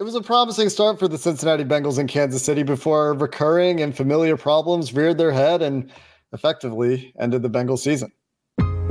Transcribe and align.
It 0.00 0.04
was 0.04 0.14
a 0.14 0.20
promising 0.20 0.68
start 0.68 1.00
for 1.00 1.08
the 1.08 1.18
Cincinnati 1.18 1.64
Bengals 1.64 1.98
in 1.98 2.06
Kansas 2.06 2.44
City 2.44 2.62
before 2.62 3.14
recurring 3.14 3.80
and 3.80 3.96
familiar 3.96 4.36
problems 4.36 4.94
reared 4.94 5.18
their 5.18 5.32
head 5.32 5.60
and 5.60 5.90
effectively 6.32 7.12
ended 7.18 7.42
the 7.42 7.50
Bengals 7.50 7.80
season. 7.80 8.12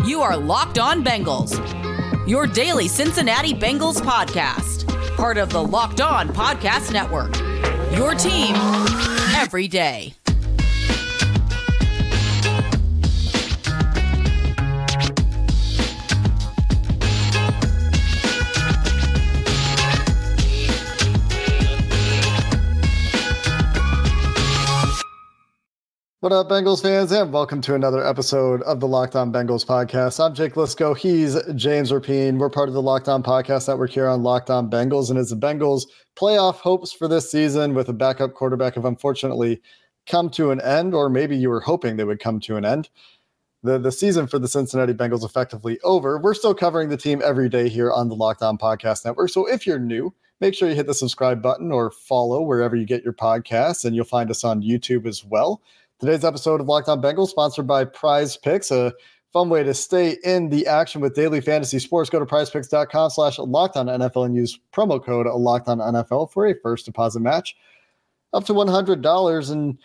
You 0.05 0.19
are 0.19 0.35
Locked 0.35 0.79
On 0.79 1.05
Bengals, 1.05 1.55
your 2.27 2.45
daily 2.45 2.89
Cincinnati 2.89 3.53
Bengals 3.53 4.01
podcast, 4.01 4.85
part 5.15 5.37
of 5.37 5.49
the 5.49 5.63
Locked 5.63 6.01
On 6.01 6.27
Podcast 6.27 6.91
Network. 6.91 7.33
Your 7.97 8.13
team 8.13 8.53
every 9.33 9.69
day. 9.69 10.13
What 26.27 26.35
up, 26.35 26.49
Bengals 26.49 26.81
fans, 26.81 27.13
and 27.13 27.31
welcome 27.31 27.61
to 27.61 27.73
another 27.73 28.05
episode 28.05 28.61
of 28.63 28.81
the 28.81 28.85
Locked 28.85 29.15
On 29.15 29.31
Bengals 29.31 29.65
podcast. 29.65 30.19
I'm 30.19 30.35
Jake 30.35 30.55
Liskow. 30.55 30.93
He's 30.93 31.41
James 31.55 31.89
Rapien. 31.89 32.37
We're 32.37 32.49
part 32.49 32.67
of 32.67 32.73
the 32.73 32.81
Locked 32.81 33.07
On 33.07 33.23
Podcast 33.23 33.69
Network 33.69 33.91
here 33.91 34.09
on 34.09 34.23
Locked 34.23 34.49
On 34.49 34.69
Bengals. 34.69 35.09
And 35.09 35.17
as 35.17 35.29
the 35.29 35.37
Bengals 35.37 35.83
playoff 36.19 36.55
hopes 36.55 36.91
for 36.91 37.07
this 37.07 37.31
season 37.31 37.73
with 37.73 37.87
a 37.87 37.93
backup 37.93 38.33
quarterback 38.33 38.75
have 38.75 38.83
unfortunately 38.83 39.61
come 40.05 40.29
to 40.31 40.51
an 40.51 40.59
end, 40.59 40.93
or 40.93 41.09
maybe 41.09 41.37
you 41.37 41.49
were 41.49 41.61
hoping 41.61 41.95
they 41.95 42.03
would 42.03 42.19
come 42.19 42.41
to 42.41 42.57
an 42.57 42.65
end, 42.65 42.89
the, 43.63 43.79
the 43.79 43.93
season 43.93 44.27
for 44.27 44.37
the 44.37 44.49
Cincinnati 44.49 44.91
Bengals 44.91 45.23
effectively 45.23 45.79
over. 45.85 46.19
We're 46.19 46.33
still 46.33 46.53
covering 46.53 46.89
the 46.89 46.97
team 46.97 47.21
every 47.23 47.47
day 47.47 47.69
here 47.69 47.89
on 47.89 48.09
the 48.09 48.15
Locked 48.15 48.41
On 48.41 48.57
Podcast 48.57 49.05
Network. 49.05 49.29
So 49.29 49.45
if 49.45 49.65
you're 49.65 49.79
new, 49.79 50.13
make 50.41 50.55
sure 50.55 50.67
you 50.67 50.75
hit 50.75 50.87
the 50.87 50.93
subscribe 50.93 51.41
button 51.41 51.71
or 51.71 51.89
follow 51.89 52.41
wherever 52.41 52.75
you 52.75 52.85
get 52.85 53.05
your 53.05 53.13
podcasts, 53.13 53.85
and 53.85 53.95
you'll 53.95 54.03
find 54.03 54.29
us 54.29 54.43
on 54.43 54.61
YouTube 54.61 55.07
as 55.07 55.23
well. 55.23 55.61
Today's 55.99 56.23
episode 56.23 56.61
of 56.61 56.67
Locked 56.67 56.89
On 56.89 57.01
Bengals 57.01 57.29
sponsored 57.29 57.65
by 57.65 57.83
Prize 57.83 58.37
Picks, 58.37 58.69
a 58.69 58.93
fun 59.33 59.49
way 59.49 59.63
to 59.63 59.73
stay 59.73 60.15
in 60.23 60.49
the 60.49 60.67
action 60.67 61.01
with 61.01 61.15
daily 61.15 61.41
fantasy 61.41 61.79
sports. 61.79 62.07
Go 62.07 62.19
to 62.19 62.25
prizepicks.com 62.25 63.09
slash 63.09 63.39
locked 63.39 63.75
on 63.75 63.87
NFL 63.87 64.27
and 64.27 64.35
use 64.35 64.59
promo 64.71 65.03
code 65.03 65.25
locked 65.25 65.67
on 65.67 65.79
NFL 65.79 66.31
for 66.31 66.45
a 66.45 66.53
first 66.61 66.85
deposit 66.85 67.21
match 67.21 67.55
up 68.31 68.45
to 68.45 68.53
$100. 68.53 69.51
And 69.51 69.79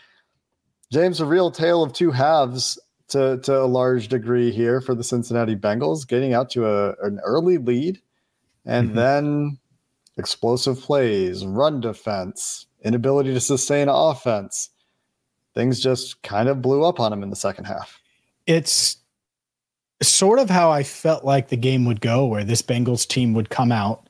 James, 0.91 1.19
a 1.21 1.25
real 1.25 1.51
tale 1.51 1.83
of 1.83 1.95
two 1.95 2.11
halves 2.11 2.79
to, 3.09 3.39
to 3.39 3.63
a 3.63 3.65
large 3.65 4.09
degree 4.09 4.53
here 4.53 4.83
for 4.83 4.95
the 4.95 5.05
Cincinnati 5.05 5.57
Bengals, 5.57 6.07
getting 6.07 6.35
out 6.35 6.51
to 6.51 6.67
a, 6.67 6.91
an 7.07 7.21
early 7.25 7.57
lead 7.57 8.03
and 8.67 8.89
mm-hmm. 8.89 8.97
then 8.97 9.59
explosive 10.19 10.79
plays, 10.79 11.47
run 11.47 11.81
defense, 11.81 12.67
inability 12.85 13.33
to 13.33 13.41
sustain 13.41 13.89
offense 13.89 14.69
things 15.55 15.81
just 15.81 16.23
kind 16.23 16.49
of 16.49 16.63
blew 16.63 16.85
up 16.85 17.01
on 17.01 17.13
him 17.13 17.23
in 17.23 17.31
the 17.31 17.37
second 17.37 17.65
half. 17.65 18.01
It's 18.47 18.97
sort 20.03 20.39
of 20.39 20.51
how 20.51 20.71
I 20.71 20.83
felt 20.83 21.25
like 21.25 21.49
the 21.49 21.57
game 21.57 21.85
would 21.85 22.01
go, 22.01 22.27
where 22.27 22.45
this 22.45 22.63
Bengals 22.63 23.07
team 23.07 23.35
would 23.35 23.51
come 23.51 23.71
out 23.71 24.09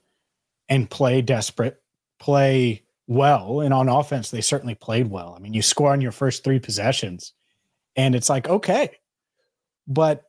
and 0.68 0.88
play 0.88 1.20
desperate, 1.20 1.82
play 2.18 2.82
well. 3.06 3.60
And 3.60 3.74
on 3.74 3.88
offense, 3.88 4.30
they 4.30 4.40
certainly 4.40 4.74
played 4.74 5.10
well. 5.10 5.34
I 5.36 5.40
mean, 5.40 5.52
you 5.52 5.62
score 5.62 5.92
on 5.92 6.00
your 6.00 6.12
first 6.12 6.44
three 6.44 6.58
possessions, 6.58 7.32
and 7.96 8.14
it's 8.14 8.30
like, 8.30 8.48
okay. 8.48 8.90
But 9.86 10.24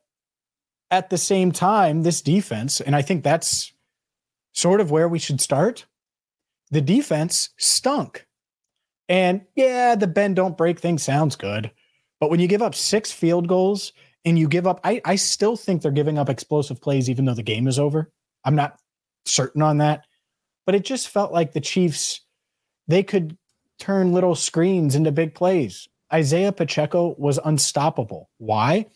at 0.90 1.10
the 1.10 1.18
same 1.18 1.50
time, 1.50 2.02
this 2.02 2.20
defense, 2.20 2.80
and 2.80 2.94
I 2.94 3.02
think 3.02 3.24
that's 3.24 3.72
sort 4.52 4.80
of 4.80 4.90
where 4.90 5.08
we 5.08 5.18
should 5.18 5.40
start. 5.40 5.86
The 6.70 6.80
defense 6.80 7.50
stunk. 7.56 8.26
And 9.08 9.42
yeah, 9.54 9.94
the 9.94 10.06
bend 10.06 10.36
don't 10.36 10.56
break 10.56 10.80
thing 10.80 10.98
sounds 10.98 11.36
good. 11.36 11.70
But 12.20 12.30
when 12.30 12.40
you 12.40 12.48
give 12.48 12.62
up 12.62 12.74
six 12.74 13.12
field 13.12 13.48
goals 13.48 13.92
and 14.24 14.38
you 14.38 14.48
give 14.48 14.66
up, 14.66 14.80
I, 14.84 15.00
I 15.04 15.16
still 15.16 15.56
think 15.56 15.82
they're 15.82 15.90
giving 15.90 16.18
up 16.18 16.30
explosive 16.30 16.80
plays 16.80 17.10
even 17.10 17.24
though 17.24 17.34
the 17.34 17.42
game 17.42 17.66
is 17.66 17.78
over. 17.78 18.10
I'm 18.44 18.54
not 18.54 18.78
certain 19.26 19.62
on 19.62 19.78
that. 19.78 20.04
But 20.66 20.74
it 20.74 20.84
just 20.84 21.08
felt 21.08 21.32
like 21.32 21.52
the 21.52 21.60
Chiefs, 21.60 22.20
they 22.88 23.02
could 23.02 23.36
turn 23.78 24.12
little 24.12 24.34
screens 24.34 24.94
into 24.94 25.12
big 25.12 25.34
plays. 25.34 25.88
Isaiah 26.12 26.52
Pacheco 26.52 27.14
was 27.18 27.38
unstoppable. 27.44 28.30
Why? 28.38 28.86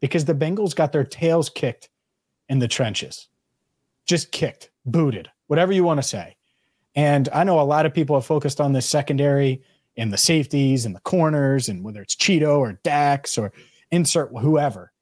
Because 0.00 0.24
the 0.24 0.34
Bengals 0.34 0.74
got 0.74 0.92
their 0.92 1.04
tails 1.04 1.50
kicked 1.50 1.90
in 2.48 2.58
the 2.58 2.68
trenches. 2.68 3.28
Just 4.06 4.32
kicked, 4.32 4.70
booted, 4.86 5.28
whatever 5.48 5.72
you 5.72 5.84
want 5.84 5.98
to 5.98 6.06
say. 6.06 6.36
And 7.00 7.30
I 7.32 7.44
know 7.44 7.58
a 7.58 7.62
lot 7.62 7.86
of 7.86 7.94
people 7.94 8.14
have 8.14 8.26
focused 8.26 8.60
on 8.60 8.74
the 8.74 8.82
secondary 8.82 9.62
and 9.96 10.12
the 10.12 10.18
safeties 10.18 10.84
and 10.84 10.94
the 10.94 11.00
corners 11.00 11.70
and 11.70 11.82
whether 11.82 12.02
it's 12.02 12.14
Chido 12.14 12.58
or 12.58 12.74
Dax 12.84 13.38
or 13.38 13.52
insert 13.90 14.30
whoever. 14.38 14.92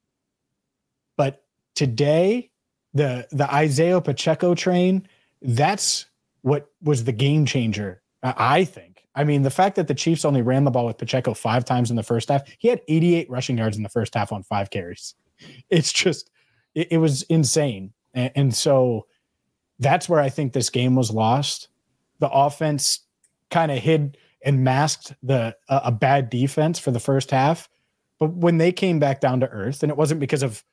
But 1.17 1.43
today, 1.75 2.53
the 2.95 3.27
the 3.33 3.53
Isaiah 3.53 4.01
Pacheco 4.01 4.55
train, 4.55 5.09
that's 5.43 6.07
what 6.43 6.71
was 6.81 7.03
the 7.03 7.11
game 7.11 7.45
changer, 7.47 8.01
I 8.23 8.63
think. 8.63 9.03
I 9.17 9.25
mean, 9.25 9.43
the 9.43 9.51
fact 9.51 9.75
that 9.75 9.89
the 9.89 9.95
Chiefs 9.95 10.25
only 10.25 10.43
ran 10.43 10.63
the 10.63 10.71
ball 10.71 10.87
with 10.87 10.99
Pacheco 10.99 11.35
five 11.35 11.65
times 11.65 11.91
in 11.91 11.97
the 11.97 12.05
first 12.05 12.29
half, 12.29 12.49
he 12.59 12.69
had 12.69 12.81
88 12.87 13.29
rushing 13.29 13.59
yards 13.59 13.77
in 13.77 13.83
the 13.83 13.89
first 13.89 14.15
half 14.15 14.31
on 14.31 14.45
five 14.45 14.71
carries. 14.71 15.17
It's 15.69 15.93
just, 15.93 16.31
it, 16.77 16.93
it 16.93 16.99
was 16.99 17.23
insane. 17.23 17.93
And, 18.15 18.31
and 18.37 18.55
so 18.55 19.07
that's 19.81 20.09
where 20.09 20.21
I 20.21 20.29
think 20.29 20.53
this 20.53 20.71
game 20.71 20.95
was 20.95 21.11
lost 21.11 21.69
the 22.19 22.31
offense 22.31 23.01
kind 23.51 23.71
of 23.71 23.79
hid 23.79 24.17
and 24.45 24.65
masked 24.65 25.15
the 25.23 25.57
uh, 25.69 25.81
a 25.85 25.93
bad 25.93 26.31
defense 26.31 26.79
for 26.79 26.91
the 26.91 27.01
first 27.01 27.31
half. 27.31 27.69
But 28.19 28.35
when 28.35 28.59
they 28.59 28.73
came 28.73 28.99
back 28.99 29.21
down 29.21 29.41
to 29.41 29.49
earth, 29.49 29.83
and 29.83 29.91
it 29.91 29.99
wasn't 29.99 30.21
because 30.21 30.43
of 30.43 30.65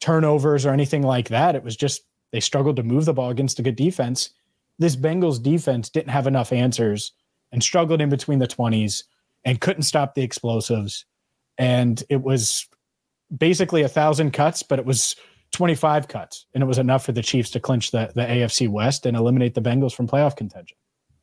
turnovers 0.00 0.64
or 0.64 0.72
anything 0.72 1.02
like 1.02 1.28
that, 1.28 1.54
it 1.54 1.62
was 1.62 1.76
just 1.76 2.02
they 2.32 2.40
struggled 2.40 2.76
to 2.76 2.82
move 2.82 3.04
the 3.04 3.14
ball 3.14 3.30
against 3.30 3.58
a 3.58 3.62
good 3.62 3.76
defense. 3.76 4.30
This 4.78 4.96
Bengals 4.96 5.42
defense 5.42 5.88
didn't 5.88 6.10
have 6.10 6.26
enough 6.26 6.52
answers 6.52 7.12
and 7.52 7.62
struggled 7.62 8.00
in 8.00 8.10
between 8.10 8.38
the 8.38 8.46
20s 8.46 9.04
and 9.44 9.60
couldn't 9.60 9.82
stop 9.82 10.14
the 10.14 10.22
explosives. 10.22 11.04
And 11.56 12.02
it 12.08 12.22
was 12.22 12.68
basically 13.36 13.82
a 13.82 13.88
thousand 13.88 14.32
cuts, 14.32 14.62
but 14.62 14.78
it 14.78 14.84
was 14.84 15.16
25 15.52 16.08
cuts, 16.08 16.46
and 16.54 16.62
it 16.62 16.66
was 16.66 16.78
enough 16.78 17.04
for 17.04 17.12
the 17.12 17.22
Chiefs 17.22 17.50
to 17.50 17.60
clinch 17.60 17.90
the, 17.90 18.10
the 18.14 18.22
AFC 18.22 18.68
West 18.68 19.06
and 19.06 19.16
eliminate 19.16 19.54
the 19.54 19.62
Bengals 19.62 19.94
from 19.94 20.06
playoff 20.06 20.36
contention. 20.36 20.76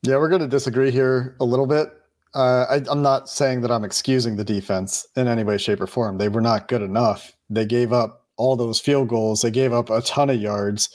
Yeah, 0.04 0.18
we're 0.18 0.30
going 0.30 0.42
to 0.42 0.48
disagree 0.48 0.92
here 0.92 1.36
a 1.40 1.46
little 1.46 1.68
bit. 1.68 1.90
Uh, 2.34 2.66
I, 2.70 2.82
I'm 2.90 3.02
not 3.02 3.30
saying 3.30 3.62
that 3.62 3.72
I'm 3.72 3.84
excusing 3.84 4.36
the 4.36 4.44
defense 4.44 5.08
in 5.16 5.28
any 5.28 5.44
way, 5.44 5.58
shape, 5.58 5.80
or 5.80 5.88
form. 5.88 6.18
They 6.18 6.28
were 6.28 6.42
not 6.42 6.68
good 6.68 6.82
enough. 6.82 7.34
They 7.50 7.66
gave 7.66 7.94
up 7.94 8.24
all 8.38 8.56
those 8.56 8.80
field 8.80 9.08
goals, 9.08 9.42
they 9.42 9.52
gave 9.52 9.72
up 9.72 9.90
a 9.90 10.02
ton 10.02 10.30
of 10.30 10.42
yards. 10.42 10.90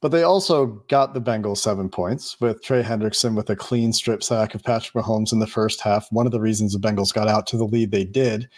But 0.00 0.12
they 0.12 0.22
also 0.22 0.82
got 0.88 1.12
the 1.12 1.20
Bengals 1.20 1.58
seven 1.58 1.90
points 1.90 2.40
with 2.40 2.62
Trey 2.62 2.82
Hendrickson 2.82 3.34
with 3.34 3.50
a 3.50 3.56
clean 3.56 3.92
strip 3.92 4.22
sack 4.22 4.54
of 4.54 4.62
Patrick 4.62 5.04
Mahomes 5.04 5.30
in 5.30 5.40
the 5.40 5.46
first 5.46 5.82
half. 5.82 6.10
One 6.10 6.24
of 6.24 6.32
the 6.32 6.40
reasons 6.40 6.72
the 6.72 6.78
Bengals 6.78 7.12
got 7.12 7.28
out 7.28 7.46
to 7.48 7.58
the 7.58 7.66
lead 7.66 7.90
they 7.90 8.04
did 8.04 8.48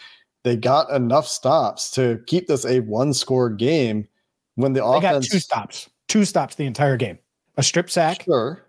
they 0.43 0.55
got 0.55 0.91
enough 0.91 1.27
stops 1.27 1.91
to 1.91 2.21
keep 2.27 2.47
this 2.47 2.65
a 2.65 2.81
one 2.81 3.13
score 3.13 3.49
game 3.49 4.07
when 4.55 4.73
the 4.73 4.81
they 4.81 4.85
offense 4.85 5.27
got 5.27 5.33
two 5.33 5.39
stops, 5.39 5.89
two 6.07 6.25
stops 6.25 6.55
the 6.55 6.65
entire 6.65 6.97
game, 6.97 7.19
a 7.57 7.63
strip 7.63 7.89
sack, 7.89 8.23
sure, 8.23 8.67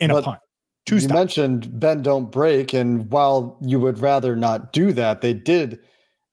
and 0.00 0.12
a 0.12 0.22
punt. 0.22 0.40
Two 0.86 0.96
you 0.96 1.02
stops. 1.02 1.14
mentioned 1.14 1.80
bend 1.80 2.04
don't 2.04 2.30
break, 2.30 2.72
and 2.72 3.10
while 3.10 3.58
you 3.60 3.80
would 3.80 3.98
rather 3.98 4.36
not 4.36 4.72
do 4.72 4.92
that, 4.92 5.20
they 5.20 5.32
did 5.32 5.78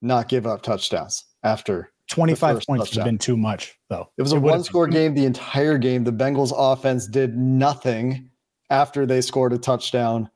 not 0.01 0.27
give 0.27 0.47
up 0.47 0.61
touchdowns 0.61 1.25
after 1.43 1.91
25 2.09 2.65
points 2.67 2.85
touchdown. 2.85 3.01
has 3.01 3.07
been 3.07 3.17
too 3.17 3.37
much, 3.37 3.77
though. 3.89 4.09
It 4.17 4.21
was 4.21 4.33
a 4.33 4.39
one 4.39 4.63
score 4.63 4.87
game 4.87 5.13
the 5.13 5.25
entire 5.25 5.77
game. 5.77 6.03
The 6.03 6.11
Bengals 6.11 6.51
offense 6.55 7.07
did 7.07 7.37
nothing 7.37 8.29
after 8.69 9.05
they 9.05 9.21
scored 9.21 9.53
a 9.53 9.57
touchdown 9.57 10.29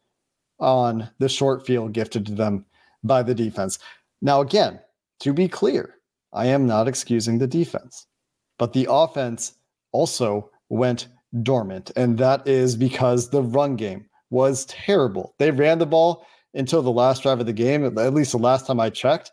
on 0.59 1.09
the 1.19 1.27
short 1.27 1.65
field 1.65 1.93
gifted 1.93 2.25
to 2.27 2.33
them 2.33 2.65
by 3.03 3.23
the 3.23 3.35
defense. 3.35 3.79
Now, 4.21 4.41
again, 4.41 4.79
to 5.21 5.33
be 5.33 5.47
clear, 5.47 5.95
I 6.33 6.47
am 6.47 6.65
not 6.65 6.87
excusing 6.87 7.37
the 7.37 7.47
defense, 7.47 8.07
but 8.57 8.73
the 8.73 8.87
offense 8.89 9.53
also 9.91 10.49
went 10.69 11.07
dormant. 11.43 11.91
And 11.95 12.17
that 12.17 12.47
is 12.47 12.75
because 12.75 13.29
the 13.29 13.41
run 13.41 13.75
game 13.75 14.05
was 14.29 14.65
terrible. 14.65 15.35
They 15.39 15.51
ran 15.51 15.79
the 15.79 15.85
ball 15.85 16.25
until 16.53 16.81
the 16.81 16.91
last 16.91 17.23
drive 17.23 17.39
of 17.39 17.45
the 17.45 17.53
game, 17.53 17.85
at 17.85 18.13
least 18.13 18.31
the 18.31 18.37
last 18.37 18.65
time 18.65 18.79
I 18.79 18.89
checked. 18.89 19.31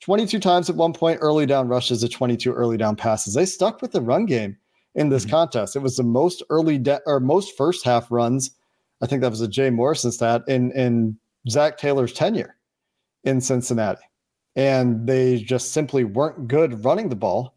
22 0.00 0.38
times 0.38 0.70
at 0.70 0.76
one 0.76 0.92
point, 0.92 1.18
early 1.20 1.46
down 1.46 1.68
rushes 1.68 2.00
to 2.00 2.08
22 2.08 2.52
early 2.52 2.76
down 2.76 2.96
passes. 2.96 3.34
They 3.34 3.46
stuck 3.46 3.82
with 3.82 3.92
the 3.92 4.00
run 4.00 4.26
game 4.26 4.56
in 4.94 5.08
this 5.08 5.24
mm-hmm. 5.24 5.30
contest. 5.30 5.76
It 5.76 5.80
was 5.80 5.96
the 5.96 6.02
most 6.02 6.42
early 6.50 6.78
de- 6.78 7.00
or 7.06 7.20
most 7.20 7.56
first 7.56 7.84
half 7.84 8.10
runs. 8.10 8.50
I 9.02 9.06
think 9.06 9.22
that 9.22 9.30
was 9.30 9.40
a 9.40 9.48
Jay 9.48 9.70
Morrison 9.70 10.12
stat 10.12 10.42
in 10.48 10.72
in 10.72 11.18
Zac 11.48 11.78
Taylor's 11.78 12.12
tenure 12.12 12.56
in 13.24 13.40
Cincinnati. 13.40 14.02
And 14.60 15.06
they 15.06 15.38
just 15.38 15.72
simply 15.72 16.04
weren't 16.04 16.46
good 16.46 16.84
running 16.84 17.08
the 17.08 17.16
ball, 17.16 17.54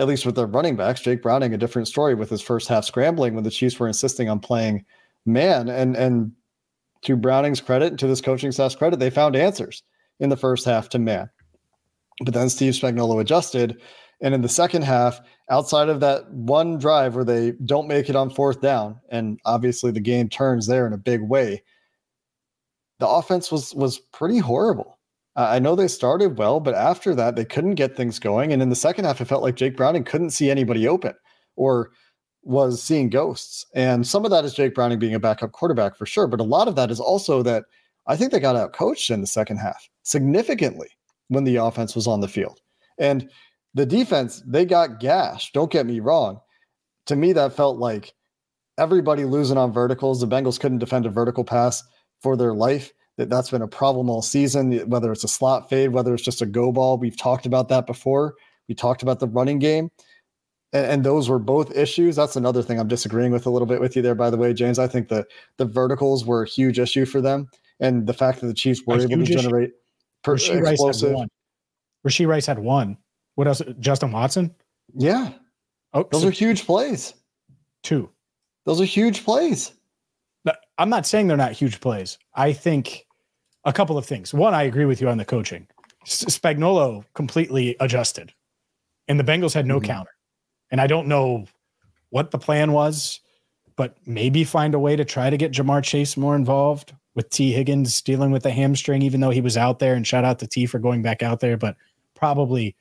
at 0.00 0.08
least 0.08 0.26
with 0.26 0.34
their 0.34 0.48
running 0.48 0.74
backs. 0.74 1.00
Jake 1.00 1.22
Browning, 1.22 1.54
a 1.54 1.56
different 1.56 1.86
story 1.86 2.16
with 2.16 2.28
his 2.28 2.42
first 2.42 2.66
half 2.66 2.84
scrambling 2.84 3.36
when 3.36 3.44
the 3.44 3.52
Chiefs 3.52 3.78
were 3.78 3.86
insisting 3.86 4.28
on 4.28 4.40
playing 4.40 4.84
man. 5.24 5.68
And 5.68 5.96
and 5.96 6.32
to 7.02 7.16
Browning's 7.16 7.60
credit 7.60 7.98
to 7.98 8.08
this 8.08 8.20
coaching 8.20 8.50
staff's 8.50 8.74
credit, 8.74 8.98
they 8.98 9.10
found 9.10 9.36
answers 9.36 9.84
in 10.18 10.28
the 10.28 10.36
first 10.36 10.64
half 10.64 10.88
to 10.88 10.98
man. 10.98 11.30
But 12.24 12.34
then 12.34 12.48
Steve 12.48 12.72
Spagnuolo 12.72 13.20
adjusted. 13.20 13.80
And 14.20 14.34
in 14.34 14.42
the 14.42 14.48
second 14.48 14.82
half, 14.82 15.20
outside 15.50 15.88
of 15.88 16.00
that 16.00 16.28
one 16.32 16.78
drive 16.78 17.14
where 17.14 17.24
they 17.24 17.52
don't 17.64 17.86
make 17.86 18.10
it 18.10 18.16
on 18.16 18.28
fourth 18.28 18.60
down, 18.60 18.98
and 19.08 19.38
obviously 19.44 19.92
the 19.92 20.00
game 20.00 20.28
turns 20.28 20.66
there 20.66 20.84
in 20.84 20.94
a 20.94 20.98
big 20.98 21.20
way, 21.20 21.62
the 22.98 23.06
offense 23.06 23.52
was 23.52 23.72
was 23.72 24.00
pretty 24.00 24.38
horrible. 24.38 24.98
Uh, 25.36 25.48
I 25.50 25.58
know 25.58 25.74
they 25.74 25.88
started 25.88 26.38
well, 26.38 26.60
but 26.60 26.74
after 26.74 27.14
that 27.14 27.36
they 27.36 27.44
couldn't 27.44 27.74
get 27.74 27.96
things 27.96 28.18
going. 28.18 28.52
And 28.52 28.62
in 28.62 28.68
the 28.68 28.76
second 28.76 29.04
half, 29.04 29.20
it 29.20 29.26
felt 29.26 29.42
like 29.42 29.56
Jake 29.56 29.76
Browning 29.76 30.04
couldn't 30.04 30.30
see 30.30 30.50
anybody 30.50 30.86
open 30.86 31.14
or 31.56 31.90
was 32.42 32.82
seeing 32.82 33.10
ghosts. 33.10 33.66
And 33.74 34.06
some 34.06 34.24
of 34.24 34.30
that 34.30 34.44
is 34.44 34.54
Jake 34.54 34.74
Browning 34.74 34.98
being 34.98 35.14
a 35.14 35.20
backup 35.20 35.52
quarterback 35.52 35.96
for 35.96 36.06
sure, 36.06 36.26
but 36.26 36.40
a 36.40 36.44
lot 36.44 36.68
of 36.68 36.76
that 36.76 36.90
is 36.90 37.00
also 37.00 37.42
that 37.42 37.64
I 38.06 38.16
think 38.16 38.32
they 38.32 38.40
got 38.40 38.56
out 38.56 38.74
coached 38.74 39.10
in 39.10 39.20
the 39.20 39.26
second 39.26 39.56
half 39.56 39.88
significantly 40.02 40.88
when 41.28 41.44
the 41.44 41.56
offense 41.56 41.94
was 41.94 42.06
on 42.06 42.20
the 42.20 42.28
field. 42.28 42.60
And 42.98 43.28
the 43.72 43.86
defense, 43.86 44.42
they 44.46 44.64
got 44.64 45.00
gashed. 45.00 45.54
Don't 45.54 45.72
get 45.72 45.86
me 45.86 46.00
wrong. 46.00 46.40
To 47.06 47.16
me, 47.16 47.32
that 47.32 47.56
felt 47.56 47.78
like 47.78 48.12
everybody 48.78 49.24
losing 49.24 49.58
on 49.58 49.72
verticals. 49.72 50.20
The 50.20 50.28
Bengals 50.28 50.60
couldn't 50.60 50.78
defend 50.78 51.06
a 51.06 51.10
vertical 51.10 51.44
pass 51.44 51.82
for 52.20 52.36
their 52.36 52.54
life. 52.54 52.92
That 53.16 53.30
that's 53.30 53.50
been 53.50 53.62
a 53.62 53.68
problem 53.68 54.10
all 54.10 54.22
season. 54.22 54.72
Whether 54.88 55.12
it's 55.12 55.24
a 55.24 55.28
slot 55.28 55.68
fade, 55.70 55.92
whether 55.92 56.12
it's 56.14 56.22
just 56.22 56.42
a 56.42 56.46
go 56.46 56.72
ball, 56.72 56.98
we've 56.98 57.16
talked 57.16 57.46
about 57.46 57.68
that 57.68 57.86
before. 57.86 58.34
We 58.68 58.74
talked 58.74 59.02
about 59.02 59.20
the 59.20 59.28
running 59.28 59.58
game, 59.58 59.90
and, 60.72 60.86
and 60.86 61.04
those 61.04 61.28
were 61.28 61.38
both 61.38 61.76
issues. 61.76 62.16
That's 62.16 62.34
another 62.34 62.62
thing 62.62 62.80
I'm 62.80 62.88
disagreeing 62.88 63.30
with 63.30 63.46
a 63.46 63.50
little 63.50 63.66
bit 63.66 63.80
with 63.80 63.94
you 63.94 64.02
there. 64.02 64.16
By 64.16 64.30
the 64.30 64.36
way, 64.36 64.52
James, 64.52 64.78
I 64.78 64.88
think 64.88 65.08
the 65.08 65.24
the 65.58 65.64
verticals 65.64 66.24
were 66.24 66.42
a 66.42 66.48
huge 66.48 66.78
issue 66.78 67.04
for 67.04 67.20
them, 67.20 67.48
and 67.78 68.06
the 68.06 68.14
fact 68.14 68.40
that 68.40 68.48
the 68.48 68.54
Chiefs 68.54 68.82
were 68.86 68.96
a 68.96 69.02
able 69.02 69.24
to 69.24 69.24
generate 69.24 69.70
per, 70.24 70.36
Rashee 70.36 70.68
explosive. 70.68 71.10
Rice 71.10 71.12
had 71.12 71.14
one. 71.14 71.28
Rashee 72.06 72.26
Rice 72.26 72.46
had 72.46 72.58
one. 72.58 72.96
What 73.36 73.46
else? 73.46 73.62
Justin 73.78 74.10
Watson. 74.10 74.54
Yeah. 74.96 75.32
Oh, 75.92 76.08
those 76.10 76.22
so 76.22 76.28
are 76.28 76.32
huge 76.32 76.66
plays. 76.66 77.14
Two. 77.84 78.10
Those 78.64 78.80
are 78.80 78.84
huge 78.84 79.24
plays. 79.24 79.72
I'm 80.78 80.90
not 80.90 81.06
saying 81.06 81.28
they're 81.28 81.36
not 81.36 81.52
huge 81.52 81.80
plays. 81.80 82.18
I 82.34 82.52
think 82.52 83.06
a 83.64 83.72
couple 83.72 83.96
of 83.96 84.06
things. 84.06 84.34
One, 84.34 84.54
I 84.54 84.64
agree 84.64 84.84
with 84.84 85.00
you 85.00 85.08
on 85.08 85.18
the 85.18 85.24
coaching. 85.24 85.66
Spagnuolo 86.06 87.04
completely 87.14 87.76
adjusted, 87.80 88.32
and 89.08 89.18
the 89.18 89.24
Bengals 89.24 89.54
had 89.54 89.66
no 89.66 89.78
mm-hmm. 89.78 89.86
counter. 89.86 90.10
And 90.70 90.80
I 90.80 90.86
don't 90.86 91.08
know 91.08 91.46
what 92.10 92.30
the 92.30 92.38
plan 92.38 92.72
was, 92.72 93.20
but 93.76 93.96
maybe 94.06 94.44
find 94.44 94.74
a 94.74 94.78
way 94.78 94.96
to 94.96 95.04
try 95.04 95.30
to 95.30 95.36
get 95.36 95.52
Ja'Marr 95.52 95.82
Chase 95.82 96.16
more 96.16 96.36
involved 96.36 96.92
with 97.14 97.30
Tee 97.30 97.52
Higgins 97.52 98.02
dealing 98.02 98.30
with 98.30 98.42
the 98.42 98.50
hamstring, 98.50 99.02
even 99.02 99.20
though 99.20 99.30
he 99.30 99.40
was 99.40 99.56
out 99.56 99.78
there. 99.78 99.94
And 99.94 100.06
shout 100.06 100.24
out 100.24 100.38
to 100.40 100.46
T 100.46 100.66
for 100.66 100.78
going 100.78 101.02
back 101.02 101.22
out 101.22 101.40
there, 101.40 101.56
but 101.56 101.76
probably 102.14 102.76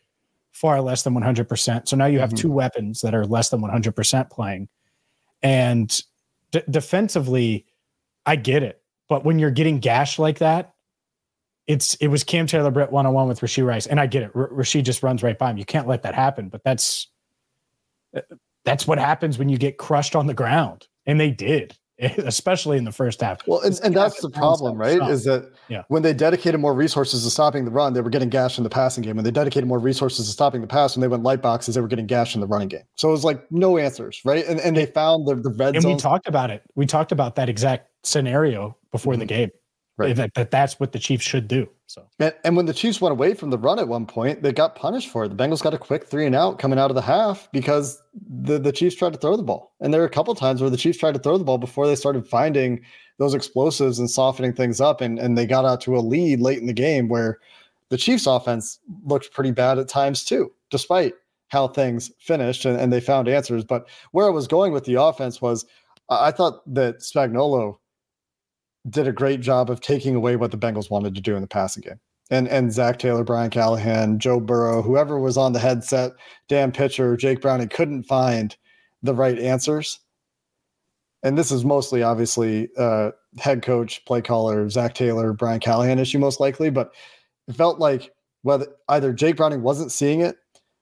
far 0.51 0.81
less 0.81 1.03
than 1.03 1.13
100%. 1.13 1.87
So 1.87 1.95
now 1.95 2.05
you 2.05 2.19
have 2.19 2.29
mm-hmm. 2.29 2.37
two 2.37 2.51
weapons 2.51 3.01
that 3.01 3.15
are 3.15 3.25
less 3.25 3.49
than 3.49 3.61
100% 3.61 4.29
playing. 4.29 4.69
And 5.41 6.01
d- 6.51 6.61
defensively, 6.69 7.65
I 8.25 8.35
get 8.35 8.63
it. 8.63 8.81
But 9.09 9.25
when 9.25 9.39
you're 9.39 9.51
getting 9.51 9.79
gashed 9.79 10.19
like 10.19 10.39
that, 10.39 10.73
it's 11.67 11.95
it 11.95 12.07
was 12.07 12.23
Cam 12.23 12.47
Taylor 12.47 12.71
Britt 12.71 12.91
one 12.91 13.05
on 13.05 13.13
one 13.13 13.27
with 13.27 13.39
Rashee 13.39 13.65
Rice, 13.65 13.87
and 13.87 13.99
I 13.99 14.07
get 14.07 14.23
it. 14.23 14.31
R- 14.35 14.49
Rashee 14.49 14.83
just 14.83 15.03
runs 15.03 15.23
right 15.23 15.37
by 15.37 15.51
him. 15.51 15.57
You 15.57 15.65
can't 15.65 15.87
let 15.87 16.03
that 16.03 16.15
happen. 16.15 16.49
But 16.49 16.63
that's 16.63 17.07
uh, 18.15 18.21
that's 18.65 18.87
what 18.87 18.97
happens 18.97 19.37
when 19.37 19.49
you 19.49 19.57
get 19.57 19.77
crushed 19.77 20.15
on 20.15 20.27
the 20.27 20.33
ground, 20.33 20.87
and 21.05 21.19
they 21.19 21.31
did. 21.31 21.77
especially 22.17 22.77
in 22.77 22.83
the 22.83 22.91
first 22.91 23.21
half. 23.21 23.45
Well, 23.47 23.61
and, 23.61 23.79
and 23.83 23.95
that's 23.95 24.19
the 24.19 24.29
problem, 24.29 24.77
right? 24.77 25.01
Is 25.09 25.23
that 25.25 25.51
yeah. 25.69 25.83
when 25.89 26.01
they 26.01 26.13
dedicated 26.13 26.59
more 26.59 26.73
resources 26.73 27.23
to 27.23 27.29
stopping 27.29 27.65
the 27.65 27.71
run, 27.71 27.93
they 27.93 28.01
were 28.01 28.09
getting 28.09 28.29
gashed 28.29 28.57
in 28.57 28.63
the 28.63 28.69
passing 28.69 29.03
game. 29.03 29.15
When 29.15 29.23
they 29.23 29.31
dedicated 29.31 29.67
more 29.67 29.79
resources 29.79 30.25
to 30.25 30.31
stopping 30.31 30.61
the 30.61 30.67
pass, 30.67 30.95
when 30.95 31.01
they 31.01 31.07
went 31.07 31.23
light 31.23 31.41
boxes, 31.41 31.75
they 31.75 31.81
were 31.81 31.87
getting 31.87 32.07
gashed 32.07 32.35
in 32.35 32.41
the 32.41 32.47
running 32.47 32.67
game. 32.67 32.81
So 32.95 33.09
it 33.09 33.11
was 33.11 33.23
like 33.23 33.49
no 33.51 33.77
answers, 33.77 34.21
right? 34.25 34.45
And 34.47 34.59
and 34.59 34.75
they 34.75 34.87
found 34.87 35.27
the, 35.27 35.35
the 35.35 35.51
red 35.51 35.75
and 35.75 35.83
zone. 35.83 35.93
we 35.93 35.99
talked 35.99 36.27
about 36.27 36.49
it. 36.49 36.63
We 36.75 36.87
talked 36.87 37.11
about 37.11 37.35
that 37.35 37.47
exact 37.47 37.89
scenario 38.03 38.77
before 38.91 39.13
mm-hmm. 39.13 39.21
the 39.21 39.25
game. 39.25 39.51
Right. 39.95 40.15
That, 40.15 40.33
that 40.33 40.49
that's 40.49 40.79
what 40.79 40.91
the 40.91 40.97
Chiefs 40.97 41.23
should 41.23 41.47
do. 41.47 41.69
So 41.85 42.07
and, 42.17 42.33
and 42.43 42.57
when 42.57 42.65
the 42.65 42.73
Chiefs 42.73 42.99
went 42.99 43.11
away 43.11 43.35
from 43.35 43.51
the 43.51 43.59
run 43.59 43.77
at 43.77 43.87
one 43.87 44.07
point, 44.07 44.41
they 44.41 44.51
got 44.51 44.75
punished 44.75 45.09
for 45.09 45.25
it. 45.25 45.29
The 45.29 45.35
Bengals 45.35 45.61
got 45.61 45.75
a 45.75 45.77
quick 45.77 46.05
three 46.05 46.25
and 46.25 46.33
out 46.33 46.57
coming 46.57 46.79
out 46.79 46.89
of 46.89 46.95
the 46.95 47.01
half 47.01 47.47
because 47.51 48.01
the, 48.27 48.57
the 48.57 48.71
Chiefs 48.71 48.95
tried 48.95 49.13
to 49.13 49.19
throw 49.19 49.37
the 49.37 49.43
ball. 49.43 49.75
And 49.81 49.93
there 49.93 50.01
were 50.01 50.07
a 50.07 50.11
couple 50.11 50.33
times 50.33 50.61
where 50.61 50.71
the 50.71 50.77
Chiefs 50.77 50.97
tried 50.97 51.13
to 51.13 51.19
throw 51.19 51.37
the 51.37 51.43
ball 51.43 51.59
before 51.59 51.85
they 51.85 51.95
started 51.95 52.27
finding 52.27 52.81
those 53.19 53.35
explosives 53.35 53.99
and 53.99 54.09
softening 54.09 54.53
things 54.53 54.81
up. 54.81 54.99
And, 54.99 55.19
and 55.19 55.37
they 55.37 55.45
got 55.45 55.63
out 55.63 55.79
to 55.81 55.95
a 55.95 55.99
lead 55.99 56.41
late 56.41 56.57
in 56.57 56.65
the 56.65 56.73
game 56.73 57.07
where 57.07 57.37
the 57.89 57.97
Chiefs 57.97 58.25
offense 58.25 58.79
looked 59.05 59.31
pretty 59.31 59.51
bad 59.51 59.77
at 59.77 59.87
times 59.87 60.25
too, 60.25 60.51
despite 60.71 61.13
how 61.49 61.67
things 61.67 62.11
finished 62.17 62.65
and, 62.65 62.79
and 62.79 62.91
they 62.91 62.99
found 62.99 63.27
answers. 63.27 63.63
But 63.63 63.87
where 64.11 64.25
I 64.25 64.31
was 64.31 64.47
going 64.47 64.73
with 64.73 64.85
the 64.85 64.95
offense 64.95 65.39
was 65.39 65.65
I 66.09 66.31
thought 66.31 66.61
that 66.73 67.01
Spagnuolo 67.01 67.77
did 68.89 69.07
a 69.07 69.13
great 69.13 69.41
job 69.41 69.69
of 69.69 69.81
taking 69.81 70.15
away 70.15 70.35
what 70.35 70.51
the 70.51 70.57
Bengals 70.57 70.89
wanted 70.89 71.15
to 71.15 71.21
do 71.21 71.35
in 71.35 71.41
the 71.41 71.47
passing 71.47 71.81
game. 71.81 71.99
And 72.29 72.47
and 72.47 72.71
Zac 72.71 72.99
Taylor, 72.99 73.23
Brian 73.23 73.49
Callahan, 73.49 74.19
Joe 74.19 74.39
Burrow, 74.39 74.81
whoever 74.81 75.19
was 75.19 75.37
on 75.37 75.53
the 75.53 75.59
headset, 75.59 76.13
Dan 76.47 76.71
Pitcher, 76.71 77.17
Jake 77.17 77.41
Browning 77.41 77.69
couldn't 77.69 78.03
find 78.03 78.55
the 79.01 79.13
right 79.13 79.37
answers. 79.37 79.99
And 81.21 81.37
this 81.37 81.51
is 81.51 81.63
mostly 81.63 82.03
obviously 82.03 82.69
uh, 82.77 83.11
head 83.37 83.61
coach, 83.61 84.03
play 84.05 84.21
caller, 84.21 84.69
Zac 84.69 84.93
Taylor, 84.93 85.33
Brian 85.33 85.59
Callahan 85.59 85.99
issue 85.99 86.19
most 86.19 86.39
likely, 86.39 86.69
but 86.69 86.93
it 87.47 87.55
felt 87.55 87.79
like 87.79 88.11
whether 88.41 88.67
either 88.89 89.13
Jake 89.13 89.37
Browning 89.37 89.61
wasn't 89.61 89.91
seeing 89.91 90.21
it 90.21 90.37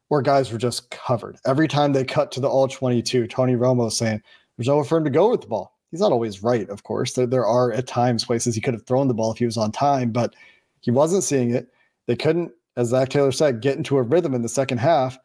or 0.10 0.22
guys 0.22 0.52
were 0.52 0.58
just 0.58 0.90
covered. 0.90 1.38
Every 1.46 1.68
time 1.68 1.94
they 1.94 2.04
cut 2.04 2.32
to 2.34 2.40
the 2.40 2.50
all 2.50 2.68
22, 2.68 3.28
Tony 3.28 3.54
Romo 3.54 3.92
saying, 3.92 4.22
there's 4.58 4.68
nowhere 4.68 4.84
for 4.84 4.98
him 4.98 5.04
to 5.04 5.10
go 5.10 5.30
with 5.30 5.42
the 5.42 5.48
ball 5.48 5.74
he's 5.92 6.00
not 6.00 6.12
always 6.12 6.42
right, 6.42 6.68
of 6.70 6.84
course. 6.84 7.14
There, 7.14 7.28
there 7.28 7.46
are 7.46 7.72
at 7.72 7.86
times 7.86 8.26
places 8.26 8.56
he 8.56 8.62
could 8.62 8.74
have 8.74 8.86
thrown 8.86 9.08
the 9.08 9.14
ball 9.14 9.32
if 9.32 9.38
he 9.38 9.46
was 9.46 9.58
on 9.58 9.72
time, 9.72 10.12
but 10.12 10.36
he 10.80 10.90
wasn't 10.90 11.24
seeing 11.24 11.52
it. 11.52 11.72
They 12.08 12.16
couldn't, 12.16 12.52
as 12.78 12.90
Zac 12.90 13.10
Taylor 13.10 13.32
said, 13.32 13.62
get 13.62 13.78
into 13.78 13.98
a 13.98 14.02
rhythm 14.02 14.34
in 14.34 14.42
the 14.42 14.50
second 14.50 14.80
half. 14.80 15.18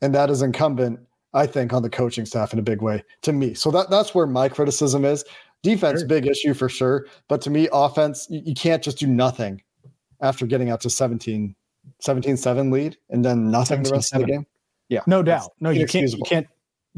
And 0.00 0.14
that 0.14 0.30
is 0.30 0.42
incumbent, 0.42 1.00
I 1.34 1.46
think, 1.46 1.72
on 1.72 1.82
the 1.82 1.90
coaching 1.90 2.24
staff 2.24 2.52
in 2.52 2.58
a 2.58 2.62
big 2.62 2.82
way 2.82 3.04
to 3.22 3.32
me. 3.32 3.54
So 3.54 3.70
that, 3.70 3.90
that's 3.90 4.14
where 4.14 4.26
my 4.26 4.48
criticism 4.48 5.04
is. 5.04 5.24
Defense, 5.62 6.00
sure. 6.00 6.08
big 6.08 6.26
issue 6.26 6.54
for 6.54 6.68
sure. 6.68 7.06
But 7.28 7.40
to 7.42 7.50
me, 7.50 7.68
offense, 7.72 8.26
you, 8.30 8.42
you 8.44 8.54
can't 8.54 8.82
just 8.82 8.98
do 8.98 9.06
nothing 9.06 9.60
after 10.20 10.46
getting 10.46 10.70
out 10.70 10.80
to 10.82 10.90
17, 10.90 11.54
17 12.00 12.36
7 12.36 12.70
lead 12.70 12.96
and 13.10 13.24
then 13.24 13.50
nothing 13.50 13.82
the 13.82 13.90
rest 13.90 14.14
of 14.14 14.20
the 14.20 14.26
game. 14.26 14.46
Yeah. 14.88 15.00
No 15.06 15.22
doubt. 15.22 15.52
No, 15.60 15.70
you 15.70 15.86
can't, 15.86 16.10
you 16.10 16.22
can't 16.24 16.46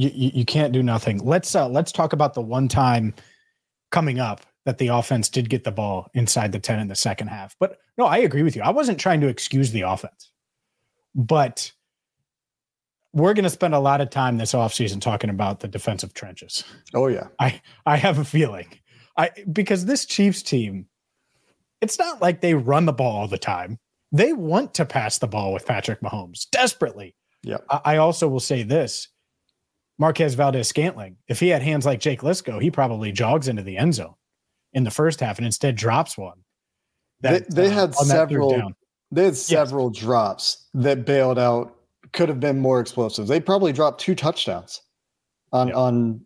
you, 0.01 0.11
you, 0.15 0.31
you 0.37 0.45
can't 0.47 0.73
do 0.73 0.83
nothing. 0.83 1.19
Let's 1.19 1.55
uh, 1.55 1.69
let's 1.69 1.93
talk 1.93 2.15
about 2.15 2.33
the 2.33 2.41
one 2.41 2.69
time 2.69 3.15
coming 3.91 4.19
up 4.19 4.41
that 4.65 4.79
the 4.79 4.89
offense 4.89 5.29
did 5.29 5.51
get 5.51 5.65
the 5.65 5.71
ball 5.71 6.09
inside 6.15 6.53
the 6.53 6.59
10 6.59 6.81
in 6.81 6.89
the 6.89 6.95
second 6.95 7.29
half. 7.29 7.55
But 7.59 7.79
no, 7.99 8.07
I 8.07 8.19
agree 8.19 8.43
with 8.43 8.57
you. 8.57 8.63
I 8.63 8.71
wasn't 8.71 8.99
trying 8.99 9.21
to 9.21 9.29
excuse 9.29 9.73
the 9.73 9.83
offense. 9.83 10.33
But 11.15 11.73
we're 13.13 13.35
going 13.35 13.45
to 13.45 13.51
spend 13.51 13.75
a 13.75 13.81
lot 13.81 14.01
of 14.01 14.11
time 14.11 14.39
this 14.39 14.53
offseason 14.53 15.01
talking 15.01 15.29
about 15.29 15.61
the 15.61 15.69
defensive 15.69 16.15
trenches. 16.15 16.65
Oh 16.95 17.09
yeah. 17.09 17.29
I 17.39 17.61
I 17.85 17.97
have 17.97 18.19
a 18.19 18.25
feeling. 18.25 18.69
I 19.19 19.31
because 19.53 19.85
this 19.85 20.07
Chiefs 20.07 20.43
team 20.43 20.87
it's 21.83 21.99
not 21.99 22.23
like 22.23 22.41
they 22.41 22.55
run 22.55 22.87
the 22.87 22.93
ball 22.93 23.17
all 23.17 23.29
the 23.29 23.39
time. 23.39 23.79
They 24.13 24.33
want 24.33 24.75
to 24.75 24.85
pass 24.87 25.19
the 25.19 25.27
ball 25.27 25.53
with 25.53 25.67
Patrick 25.67 26.01
Mahomes 26.01 26.49
desperately. 26.51 27.17
Yeah. 27.43 27.59
I, 27.69 27.81
I 27.85 27.97
also 27.97 28.29
will 28.29 28.41
say 28.41 28.63
this 28.63 29.09
Marquez 30.01 30.33
Valdes 30.33 30.67
Scantling, 30.67 31.19
If 31.29 31.39
he 31.41 31.49
had 31.49 31.61
hands 31.61 31.85
like 31.85 32.01
Jake 32.01 32.23
Liskow, 32.23 32.61
he 32.61 32.71
probably 32.71 33.13
jogs 33.13 33.49
into 33.49 33.63
the 33.63 33.77
end 33.77 33.95
zone 33.95 34.15
in 34.73 34.83
the 34.83 34.91
first 34.91 35.21
half 35.21 35.37
and 35.37 35.45
instead 35.45 35.77
drops 35.77 36.17
one. 36.17 36.39
That, 37.21 37.51
they, 37.51 37.67
they 37.67 37.69
uh, 37.69 37.73
had 37.73 37.95
several. 37.95 38.73
They 39.13 39.25
had 39.25 39.37
several 39.37 39.91
yes. 39.93 40.03
drops 40.03 40.69
that 40.73 41.05
bailed 41.05 41.39
out. 41.39 41.77
Could 42.13 42.31
have 42.31 42.41
been 42.41 42.59
more 42.59 42.81
explosive. 42.81 43.27
They 43.27 43.41
probably 43.41 43.75
dropped 43.75 44.01
two 44.01 44.15
touchdowns 44.15 44.81
on 45.53 45.71
on. 45.73 46.23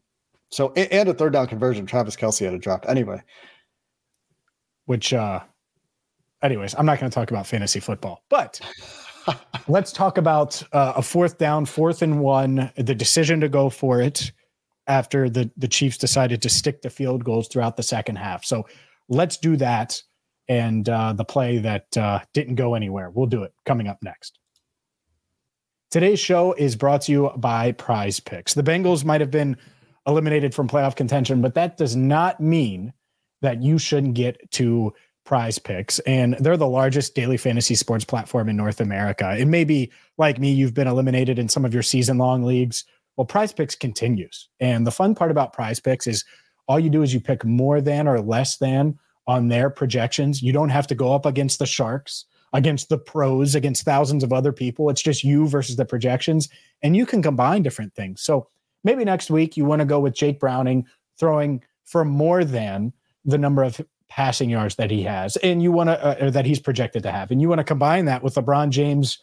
So 0.51 0.73
and 0.75 1.09
a 1.09 1.15
third 1.15 1.33
down 1.33 1.49
conversion. 1.49 1.85
Travis 1.85 2.15
Kelce 2.15 2.45
had 2.45 2.55
a 2.55 2.59
drop 2.59 2.85
anyway. 2.89 3.21
Which 4.87 5.13
uh 5.13 5.41
anyways, 6.43 6.77
I'm 6.79 6.87
not 6.87 7.01
going 7.01 7.11
to 7.11 7.15
talk 7.15 7.33
about 7.33 7.49
fantasy 7.49 7.81
football, 7.81 8.23
but 8.31 8.61
let's 9.69 9.93
talk 9.93 10.19
about 10.19 10.63
uh, 10.73 10.95
a 10.97 11.03
fourth 11.03 11.39
down, 11.39 11.67
fourth 11.67 12.03
and 12.03 12.21
one, 12.21 12.71
the 12.77 12.95
decision 12.95 13.41
to 13.41 13.49
go 13.49 13.71
for 13.71 14.01
it 14.01 14.33
after 14.87 15.31
the 15.31 15.51
the 15.57 15.69
Chiefs 15.69 15.99
decided 15.99 16.43
to 16.43 16.49
stick 16.49 16.83
to 16.83 16.91
field 16.91 17.25
goals 17.25 17.49
throughout 17.49 17.77
the 17.77 17.83
second 17.83 18.17
half. 18.17 18.45
So 18.45 18.67
let's 19.09 19.37
do 19.37 19.57
that 19.57 20.03
and 20.49 20.89
uh, 20.89 21.13
the 21.15 21.25
play 21.25 21.59
that 21.59 21.97
uh, 21.97 22.21
didn't 22.33 22.57
go 22.57 22.75
anywhere. 22.75 23.11
We'll 23.11 23.27
do 23.27 23.43
it 23.45 23.53
coming 23.65 23.87
up 23.87 23.99
next. 24.03 24.39
Today's 25.91 26.21
show 26.21 26.53
is 26.55 26.77
brought 26.77 27.03
to 27.03 27.13
you 27.13 27.31
by 27.37 27.73
Prize 27.73 28.21
Picks. 28.21 28.55
The 28.55 28.63
Bengals 28.63 29.05
might 29.05 29.21
have 29.21 29.31
been 29.31 29.57
eliminated 30.07 30.55
from 30.55 30.69
playoff 30.69 30.97
contention, 30.97 31.41
but 31.41 31.55
that 31.55 31.77
does 31.77 31.97
not 31.97 32.41
mean 32.41 32.93
that 33.43 33.63
you 33.63 33.79
shouldn't 33.79 34.15
get 34.15 34.51
to 34.53 34.93
prize 35.25 35.59
picks 35.59 35.99
and 36.01 36.37
they're 36.41 36.57
the 36.57 36.67
largest 36.67 37.15
daily 37.15 37.37
fantasy 37.37 37.75
sports 37.75 38.05
platform 38.05 38.49
in 38.49 38.57
North 38.57 38.81
America. 38.81 39.35
It 39.37 39.47
may 39.47 39.65
be 39.65 39.91
like 40.19 40.39
me, 40.39 40.53
you've 40.53 40.75
been 40.75 40.87
eliminated 40.87 41.39
in 41.39 41.49
some 41.49 41.65
of 41.65 41.73
your 41.73 41.83
season 41.83 42.19
long 42.19 42.45
leagues. 42.45 42.85
Well, 43.17 43.25
prize 43.25 43.53
picks 43.53 43.75
continues. 43.75 44.49
And 44.61 44.87
the 44.87 44.91
fun 44.91 45.15
part 45.15 45.31
about 45.31 45.53
prize 45.53 45.81
picks 45.81 46.07
is 46.07 46.25
all 46.69 46.79
you 46.79 46.91
do 46.91 47.03
is 47.03 47.15
you 47.15 47.21
pick 47.21 47.45
more 47.45 47.81
than 47.81 48.07
or 48.07 48.21
less 48.21 48.59
than 48.59 48.99
on 49.27 49.49
their 49.49 49.71
projections. 49.71 50.43
You 50.43 50.53
don't 50.53 50.69
have 50.69 50.87
to 50.89 50.95
go 50.95 51.15
up 51.15 51.25
against 51.25 51.59
the 51.59 51.67
Sharks, 51.67 52.27
against 52.53 52.89
the 52.89 52.99
pros, 52.99 53.55
against 53.55 53.85
thousands 53.85 54.23
of 54.23 54.33
other 54.33 54.53
people. 54.53 54.91
It's 54.91 55.03
just 55.03 55.25
you 55.25 55.49
versus 55.49 55.77
the 55.77 55.85
projections. 55.85 56.49
And 56.83 56.97
you 56.97 57.07
can 57.07 57.23
combine 57.23 57.63
different 57.63 57.95
things. 57.95 58.21
So 58.21 58.49
maybe 58.83 59.05
next 59.05 59.31
week 59.31 59.57
you 59.57 59.65
want 59.65 59.81
to 59.81 59.87
go 59.87 60.01
with 60.01 60.15
Jake 60.15 60.39
Browning 60.39 60.87
throwing 61.19 61.63
for 61.85 62.05
more 62.05 62.45
than 62.45 62.93
the 63.25 63.39
number 63.39 63.63
of 63.63 63.81
passing 64.15 64.49
yards 64.49 64.77
that 64.77 64.93
he 64.93 65.03
has 65.03 65.37
and 65.39 65.61
you 65.61 65.73
want 65.73 65.89
to 65.89 66.27
uh, 66.27 66.31
that 66.31 66.47
he's 66.47 66.61
projected 66.61 67.03
to 67.03 67.11
have. 67.11 67.33
And 67.33 67.41
you 67.41 67.49
want 67.49 67.59
to 67.59 67.65
combine 67.65 68.05
that 68.05 68.23
with 68.23 68.37
LeBron 68.37 68.71
James 68.71 69.19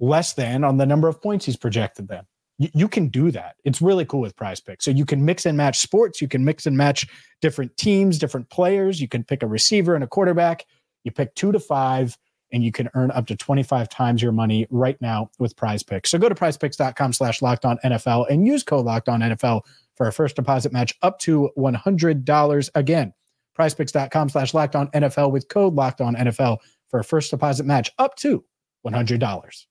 less 0.00 0.32
than 0.32 0.64
on 0.64 0.78
the 0.78 0.86
number 0.86 1.06
of 1.06 1.22
points 1.22 1.44
he's 1.46 1.56
projected 1.56 2.08
then 2.08 2.24
you, 2.58 2.68
you 2.74 2.88
can 2.88 3.06
do 3.08 3.30
that. 3.30 3.54
It's 3.64 3.80
really 3.80 4.04
cool 4.04 4.20
with 4.20 4.36
prize 4.36 4.60
picks. 4.60 4.84
So 4.84 4.90
you 4.90 5.04
can 5.06 5.24
mix 5.24 5.46
and 5.46 5.56
match 5.56 5.78
sports. 5.78 6.20
You 6.20 6.26
can 6.26 6.44
mix 6.44 6.66
and 6.66 6.76
match 6.76 7.06
different 7.40 7.76
teams 7.76 8.18
different 8.18 8.50
players. 8.50 9.00
You 9.00 9.08
can 9.08 9.22
pick 9.22 9.42
a 9.42 9.46
receiver 9.46 9.94
and 9.94 10.02
a 10.02 10.08
quarterback. 10.08 10.66
You 11.04 11.12
pick 11.12 11.34
2 11.36 11.52
to 11.52 11.60
5 11.60 12.18
and 12.50 12.64
you 12.64 12.72
can 12.72 12.88
earn 12.94 13.10
up 13.12 13.26
to 13.26 13.36
25 13.36 13.88
times 13.88 14.22
your 14.22 14.32
money 14.32 14.66
right 14.70 15.00
now 15.00 15.30
with 15.38 15.56
prize 15.56 15.82
picks. 15.82 16.10
So 16.10 16.18
go 16.18 16.28
to 16.28 16.34
prizepicks.com 16.34 17.12
slash 17.12 17.42
locked 17.42 17.64
on 17.64 17.78
nfl 17.84 18.26
and 18.28 18.46
use 18.46 18.62
code 18.62 18.86
locked 18.86 19.08
on 19.08 19.20
nfl 19.20 19.62
for 19.96 20.08
a 20.08 20.12
first 20.12 20.34
deposit 20.34 20.72
match 20.72 20.94
up 21.02 21.18
to 21.20 21.50
$100 21.56 22.70
again 22.74 23.12
prizepicks.com 23.58 24.28
slash 24.28 24.54
locked 24.54 24.76
on 24.76 24.88
NFL 24.88 25.32
with 25.32 25.48
code 25.48 25.74
locked 25.74 26.00
on 26.00 26.14
NFL 26.14 26.58
for 26.88 27.00
a 27.00 27.04
first 27.04 27.30
deposit 27.30 27.66
match 27.66 27.90
up 27.98 28.16
to 28.16 28.44
$100. 28.86 29.66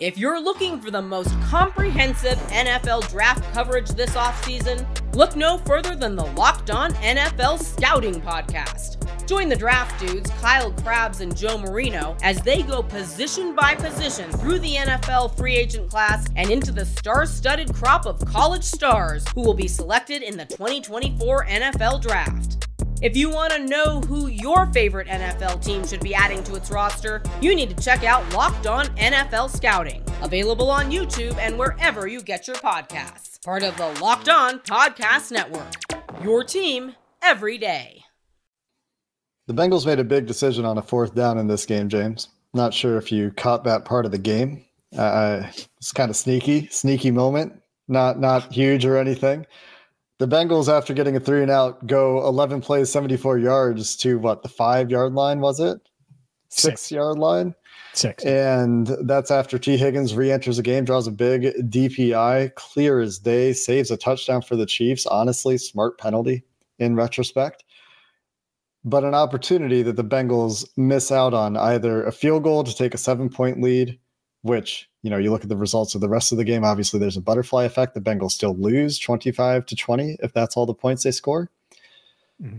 If 0.00 0.16
you're 0.16 0.40
looking 0.40 0.80
for 0.80 0.90
the 0.90 1.02
most 1.02 1.30
comprehensive 1.42 2.38
NFL 2.48 3.10
draft 3.10 3.44
coverage 3.52 3.90
this 3.90 4.12
offseason, 4.12 4.86
look 5.14 5.36
no 5.36 5.58
further 5.58 5.94
than 5.94 6.16
the 6.16 6.24
Locked 6.24 6.70
On 6.70 6.92
NFL 6.94 7.62
Scouting 7.62 8.18
Podcast. 8.22 8.96
Join 9.28 9.50
the 9.50 9.56
draft 9.56 10.00
dudes, 10.00 10.30
Kyle 10.40 10.72
Crabbs 10.72 11.20
and 11.20 11.36
Joe 11.36 11.58
Marino, 11.58 12.16
as 12.22 12.40
they 12.40 12.62
go 12.62 12.82
position 12.82 13.54
by 13.54 13.74
position 13.74 14.30
through 14.32 14.60
the 14.60 14.76
NFL 14.76 15.36
free 15.36 15.54
agent 15.54 15.90
class 15.90 16.26
and 16.34 16.50
into 16.50 16.72
the 16.72 16.86
star 16.86 17.26
studded 17.26 17.74
crop 17.74 18.06
of 18.06 18.24
college 18.24 18.64
stars 18.64 19.26
who 19.34 19.42
will 19.42 19.52
be 19.52 19.68
selected 19.68 20.22
in 20.22 20.38
the 20.38 20.46
2024 20.46 21.44
NFL 21.44 22.00
Draft. 22.00 22.66
If 23.02 23.16
you 23.16 23.30
want 23.30 23.54
to 23.54 23.66
know 23.66 24.02
who 24.02 24.26
your 24.26 24.66
favorite 24.66 25.08
NFL 25.08 25.64
team 25.64 25.86
should 25.86 26.02
be 26.02 26.14
adding 26.14 26.44
to 26.44 26.54
its 26.54 26.70
roster, 26.70 27.22
you 27.40 27.56
need 27.56 27.74
to 27.74 27.82
check 27.82 28.04
out 28.04 28.30
Locked 28.34 28.66
On 28.66 28.84
NFL 28.96 29.48
Scouting, 29.56 30.04
available 30.20 30.70
on 30.70 30.90
YouTube 30.90 31.34
and 31.38 31.58
wherever 31.58 32.06
you 32.06 32.20
get 32.20 32.46
your 32.46 32.56
podcasts. 32.56 33.42
Part 33.42 33.62
of 33.62 33.74
the 33.78 33.86
Locked 34.02 34.28
On 34.28 34.58
Podcast 34.58 35.32
Network. 35.32 35.72
Your 36.22 36.44
team 36.44 36.94
every 37.22 37.56
day. 37.56 38.04
The 39.46 39.54
Bengals 39.54 39.86
made 39.86 39.98
a 39.98 40.04
big 40.04 40.26
decision 40.26 40.66
on 40.66 40.76
a 40.76 40.82
fourth 40.82 41.14
down 41.14 41.38
in 41.38 41.46
this 41.46 41.64
game, 41.64 41.88
James. 41.88 42.28
Not 42.52 42.74
sure 42.74 42.98
if 42.98 43.10
you 43.10 43.30
caught 43.30 43.64
that 43.64 43.86
part 43.86 44.04
of 44.04 44.12
the 44.12 44.18
game. 44.18 44.66
Uh, 44.94 45.44
it's 45.78 45.92
kind 45.92 46.10
of 46.10 46.16
sneaky, 46.16 46.66
sneaky 46.66 47.10
moment. 47.10 47.62
Not 47.88 48.20
not 48.20 48.52
huge 48.52 48.84
or 48.84 48.98
anything 48.98 49.46
the 50.20 50.28
Bengals, 50.28 50.68
after 50.68 50.92
getting 50.92 51.16
a 51.16 51.20
three 51.20 51.40
and 51.40 51.50
out, 51.50 51.86
go 51.86 52.26
11 52.26 52.60
plays, 52.60 52.92
74 52.92 53.38
yards 53.38 53.96
to 53.96 54.18
what, 54.18 54.42
the 54.42 54.50
five 54.50 54.90
yard 54.90 55.14
line, 55.14 55.40
was 55.40 55.60
it? 55.60 55.80
Six, 56.50 56.82
Six. 56.82 56.92
yard 56.92 57.18
line? 57.18 57.54
Six. 57.94 58.22
And 58.22 58.88
that's 59.04 59.30
after 59.30 59.58
Tee 59.58 59.78
Higgins 59.78 60.14
re 60.14 60.30
enters 60.30 60.58
the 60.58 60.62
game, 60.62 60.84
draws 60.84 61.06
a 61.06 61.10
big 61.10 61.44
DPI, 61.70 62.54
clear 62.54 63.00
as 63.00 63.18
day, 63.18 63.54
saves 63.54 63.90
a 63.90 63.96
touchdown 63.96 64.42
for 64.42 64.56
the 64.56 64.66
Chiefs. 64.66 65.06
Honestly, 65.06 65.56
smart 65.56 65.96
penalty 65.96 66.44
in 66.78 66.96
retrospect. 66.96 67.64
But 68.84 69.04
an 69.04 69.14
opportunity 69.14 69.82
that 69.82 69.96
the 69.96 70.04
Bengals 70.04 70.68
miss 70.76 71.10
out 71.10 71.32
on 71.32 71.56
either 71.56 72.04
a 72.04 72.12
field 72.12 72.42
goal 72.42 72.62
to 72.64 72.76
take 72.76 72.92
a 72.92 72.98
seven 72.98 73.30
point 73.30 73.62
lead, 73.62 73.98
which 74.42 74.90
you 75.02 75.10
know, 75.10 75.16
you 75.16 75.30
look 75.30 75.42
at 75.42 75.48
the 75.48 75.56
results 75.56 75.94
of 75.94 76.00
the 76.00 76.08
rest 76.08 76.30
of 76.30 76.38
the 76.38 76.44
game. 76.44 76.64
Obviously, 76.64 77.00
there's 77.00 77.16
a 77.16 77.22
butterfly 77.22 77.64
effect. 77.64 77.94
The 77.94 78.00
Bengals 78.00 78.32
still 78.32 78.54
lose 78.56 78.98
25 78.98 79.66
to 79.66 79.76
20 79.76 80.18
if 80.22 80.32
that's 80.32 80.56
all 80.56 80.66
the 80.66 80.74
points 80.74 81.04
they 81.04 81.10
score. 81.10 81.50
Mm-hmm. 82.42 82.58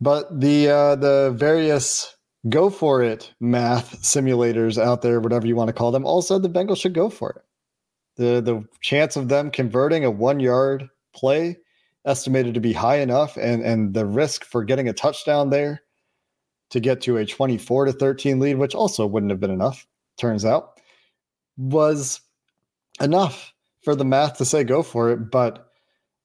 But 0.00 0.40
the 0.40 0.68
uh, 0.68 0.96
the 0.96 1.34
various 1.34 2.16
go 2.48 2.70
for 2.70 3.02
it 3.02 3.32
math 3.40 4.02
simulators 4.02 4.82
out 4.82 5.02
there, 5.02 5.20
whatever 5.20 5.46
you 5.46 5.56
want 5.56 5.68
to 5.68 5.74
call 5.74 5.90
them, 5.90 6.04
all 6.04 6.22
said 6.22 6.42
the 6.42 6.50
Bengals 6.50 6.78
should 6.78 6.94
go 6.94 7.08
for 7.08 7.30
it. 7.30 7.42
The 8.16 8.40
the 8.40 8.64
chance 8.80 9.16
of 9.16 9.28
them 9.28 9.50
converting 9.50 10.04
a 10.04 10.10
one 10.10 10.40
yard 10.40 10.88
play 11.14 11.58
estimated 12.04 12.54
to 12.54 12.60
be 12.60 12.72
high 12.72 12.98
enough, 12.98 13.36
and 13.36 13.62
and 13.62 13.94
the 13.94 14.06
risk 14.06 14.44
for 14.44 14.64
getting 14.64 14.88
a 14.88 14.92
touchdown 14.92 15.50
there 15.50 15.82
to 16.70 16.80
get 16.80 17.00
to 17.00 17.16
a 17.16 17.24
24 17.24 17.86
to 17.86 17.92
13 17.92 18.40
lead, 18.40 18.56
which 18.56 18.74
also 18.74 19.06
wouldn't 19.06 19.30
have 19.30 19.40
been 19.40 19.52
enough, 19.52 19.86
turns 20.18 20.44
out 20.44 20.75
was 21.56 22.20
enough 23.00 23.52
for 23.82 23.94
the 23.94 24.04
math 24.04 24.38
to 24.38 24.44
say 24.44 24.64
go 24.64 24.82
for 24.82 25.10
it. 25.10 25.30
But 25.30 25.70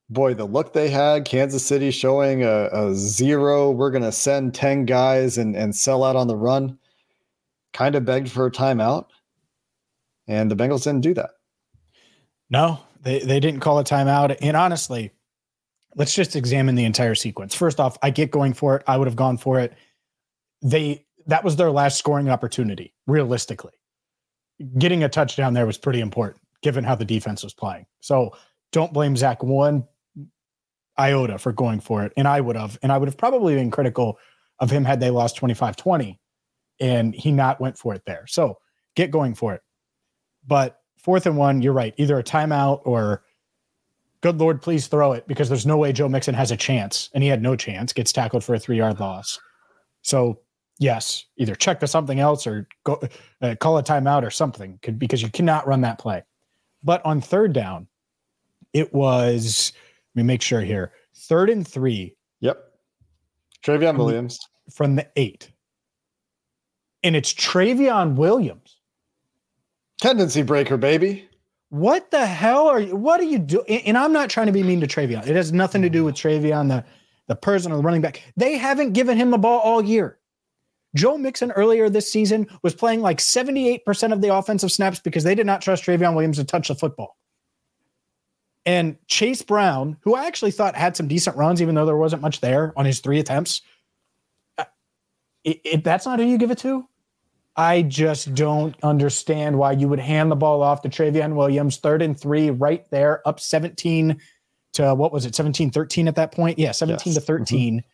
boy, 0.09 0.33
the 0.33 0.45
look 0.45 0.73
they 0.73 0.89
had, 0.89 1.25
Kansas 1.25 1.65
City 1.65 1.91
showing 1.91 2.43
a, 2.43 2.69
a 2.71 2.93
zero, 2.95 3.71
we're 3.71 3.91
going 3.91 4.03
to 4.03 4.11
send 4.11 4.53
10 4.53 4.85
guys 4.85 5.37
and, 5.37 5.55
and 5.55 5.75
sell 5.75 6.03
out 6.03 6.15
on 6.15 6.27
the 6.27 6.35
run, 6.35 6.77
kind 7.73 7.95
of 7.95 8.05
begged 8.05 8.29
for 8.29 8.45
a 8.45 8.51
timeout. 8.51 9.07
And 10.27 10.49
the 10.49 10.55
Bengals 10.55 10.83
didn't 10.83 11.01
do 11.01 11.13
that. 11.15 11.31
No, 12.49 12.79
they, 13.01 13.19
they 13.19 13.39
didn't 13.39 13.61
call 13.61 13.79
a 13.79 13.83
timeout. 13.83 14.37
And 14.41 14.57
honestly, 14.57 15.11
let's 15.95 16.13
just 16.13 16.35
examine 16.35 16.75
the 16.75 16.85
entire 16.85 17.15
sequence. 17.15 17.55
First 17.55 17.79
off, 17.79 17.97
I 18.01 18.09
get 18.09 18.31
going 18.31 18.53
for 18.53 18.75
it. 18.75 18.83
I 18.87 18.97
would 18.97 19.07
have 19.07 19.15
gone 19.15 19.37
for 19.37 19.59
it. 19.59 19.73
They 20.61 21.05
that 21.27 21.43
was 21.43 21.55
their 21.55 21.71
last 21.71 21.97
scoring 21.97 22.29
opportunity, 22.29 22.93
realistically 23.07 23.73
getting 24.77 25.03
a 25.03 25.09
touchdown 25.09 25.53
there 25.53 25.65
was 25.65 25.77
pretty 25.77 25.99
important 25.99 26.41
given 26.61 26.83
how 26.83 26.95
the 26.95 27.05
defense 27.05 27.43
was 27.43 27.53
playing. 27.53 27.85
So 27.99 28.31
don't 28.71 28.93
blame 28.93 29.17
Zac 29.17 29.43
one 29.43 29.83
iota 30.97 31.37
for 31.37 31.51
going 31.51 31.79
for 31.79 32.03
it. 32.03 32.13
And 32.15 32.27
I 32.27 32.41
would 32.41 32.55
have, 32.55 32.77
and 32.83 32.91
I 32.91 32.97
would 32.97 33.07
have 33.07 33.17
probably 33.17 33.55
been 33.55 33.71
critical 33.71 34.17
of 34.59 34.69
him 34.69 34.85
had 34.85 34.99
they 34.99 35.09
lost 35.09 35.35
25 35.37 35.75
20 35.75 36.19
and 36.79 37.15
he 37.15 37.31
not 37.31 37.59
went 37.59 37.77
for 37.77 37.95
it 37.95 38.03
there. 38.05 38.25
So 38.27 38.57
get 38.95 39.11
going 39.11 39.33
for 39.35 39.53
it. 39.53 39.61
But 40.45 40.79
fourth 40.97 41.25
and 41.25 41.37
one, 41.37 41.61
you're 41.61 41.73
right. 41.73 41.93
Either 41.97 42.19
a 42.19 42.23
timeout 42.23 42.81
or 42.83 43.23
good 44.21 44.37
Lord, 44.39 44.61
please 44.61 44.87
throw 44.87 45.13
it 45.13 45.27
because 45.27 45.49
there's 45.49 45.65
no 45.65 45.77
way 45.77 45.93
Joe 45.93 46.09
Mixon 46.09 46.35
has 46.35 46.51
a 46.51 46.57
chance. 46.57 47.09
And 47.13 47.23
he 47.23 47.29
had 47.29 47.41
no 47.41 47.55
chance, 47.55 47.93
gets 47.93 48.11
tackled 48.11 48.43
for 48.43 48.55
a 48.55 48.59
three 48.59 48.77
yard 48.77 48.99
loss. 48.99 49.39
So 50.03 50.39
yes, 50.81 51.25
either 51.37 51.53
check 51.53 51.79
to 51.79 51.87
something 51.87 52.19
else 52.19 52.47
or 52.47 52.67
go 52.83 52.99
uh, 53.41 53.55
call 53.59 53.77
a 53.77 53.83
timeout 53.83 54.23
or 54.23 54.31
something 54.31 54.79
could, 54.81 54.97
because 54.97 55.21
you 55.21 55.29
cannot 55.29 55.67
run 55.67 55.81
that 55.81 55.99
play. 55.99 56.23
But 56.83 57.05
on 57.05 57.21
third 57.21 57.53
down, 57.53 57.87
it 58.73 58.91
was, 58.93 59.71
let 60.15 60.23
me 60.23 60.27
make 60.27 60.41
sure 60.41 60.61
here, 60.61 60.91
third 61.15 61.49
and 61.51 61.65
three. 61.65 62.15
Yep. 62.39 62.57
Trayveon 63.63 63.95
Williams. 63.95 64.39
From 64.73 64.95
the 64.95 65.07
eight. 65.15 65.51
And 67.03 67.15
it's 67.15 67.31
Trayveon 67.31 68.15
Williams. 68.15 68.77
Tendency 70.01 70.41
breaker, 70.41 70.77
baby. 70.77 71.29
What 71.69 72.09
the 72.09 72.25
hell 72.25 72.67
are 72.67 72.79
you? 72.79 72.95
What 72.95 73.19
are 73.19 73.25
you 73.25 73.37
doing? 73.37 73.65
And 73.67 73.97
I'm 73.97 74.11
not 74.11 74.29
trying 74.31 74.47
to 74.47 74.51
be 74.51 74.63
mean 74.63 74.81
to 74.81 74.87
Trayveon. 74.87 75.27
It 75.27 75.35
has 75.35 75.53
nothing 75.53 75.83
to 75.83 75.89
do 75.89 76.03
with 76.03 76.15
Trayveon, 76.15 76.69
the, 76.69 76.83
the 77.27 77.35
person 77.35 77.71
or 77.71 77.77
the 77.77 77.83
running 77.83 78.01
back. 78.01 78.21
They 78.35 78.57
haven't 78.57 78.93
given 78.93 79.15
him 79.15 79.29
the 79.29 79.37
ball 79.37 79.59
all 79.59 79.83
year. 79.83 80.17
Joe 80.95 81.17
Mixon 81.17 81.51
earlier 81.51 81.89
this 81.89 82.11
season 82.11 82.47
was 82.63 82.75
playing 82.75 83.01
like 83.01 83.19
78% 83.19 84.13
of 84.13 84.21
the 84.21 84.33
offensive 84.33 84.71
snaps 84.71 84.99
because 84.99 85.23
they 85.23 85.35
did 85.35 85.45
not 85.45 85.61
trust 85.61 85.83
Trayveon 85.83 86.13
Williams 86.13 86.37
to 86.37 86.43
touch 86.43 86.67
the 86.67 86.75
football. 86.75 87.17
And 88.65 88.97
Chase 89.07 89.41
Brown, 89.41 89.97
who 90.01 90.15
I 90.15 90.25
actually 90.25 90.51
thought 90.51 90.75
had 90.75 90.95
some 90.95 91.07
decent 91.07 91.35
runs, 91.35 91.61
even 91.61 91.75
though 91.75 91.85
there 91.85 91.97
wasn't 91.97 92.21
much 92.21 92.41
there 92.41 92.73
on 92.77 92.85
his 92.85 92.99
three 92.99 93.19
attempts, 93.19 93.61
uh, 94.57 94.65
if 95.43 95.83
that's 95.83 96.05
not 96.05 96.19
who 96.19 96.25
you 96.25 96.37
give 96.37 96.51
it 96.51 96.59
to, 96.59 96.87
I 97.55 97.81
just 97.81 98.33
don't 98.33 98.75
understand 98.83 99.57
why 99.57 99.73
you 99.73 99.87
would 99.87 99.99
hand 99.99 100.31
the 100.31 100.35
ball 100.35 100.61
off 100.61 100.83
to 100.83 100.89
Trayveon 100.89 101.35
Williams, 101.35 101.77
third 101.77 102.01
and 102.01 102.19
three, 102.19 102.49
right 102.49 102.85
there, 102.91 103.27
up 103.27 103.39
17 103.39 104.21
to 104.73 104.95
what 104.95 105.11
was 105.11 105.25
it, 105.25 105.35
17 105.35 105.71
13 105.71 106.07
at 106.07 106.15
that 106.15 106.31
point? 106.31 106.57
Yeah, 106.57 106.71
17 106.71 107.13
yes. 107.13 107.15
to 107.15 107.21
13. 107.21 107.77
Mm-hmm. 107.77 107.87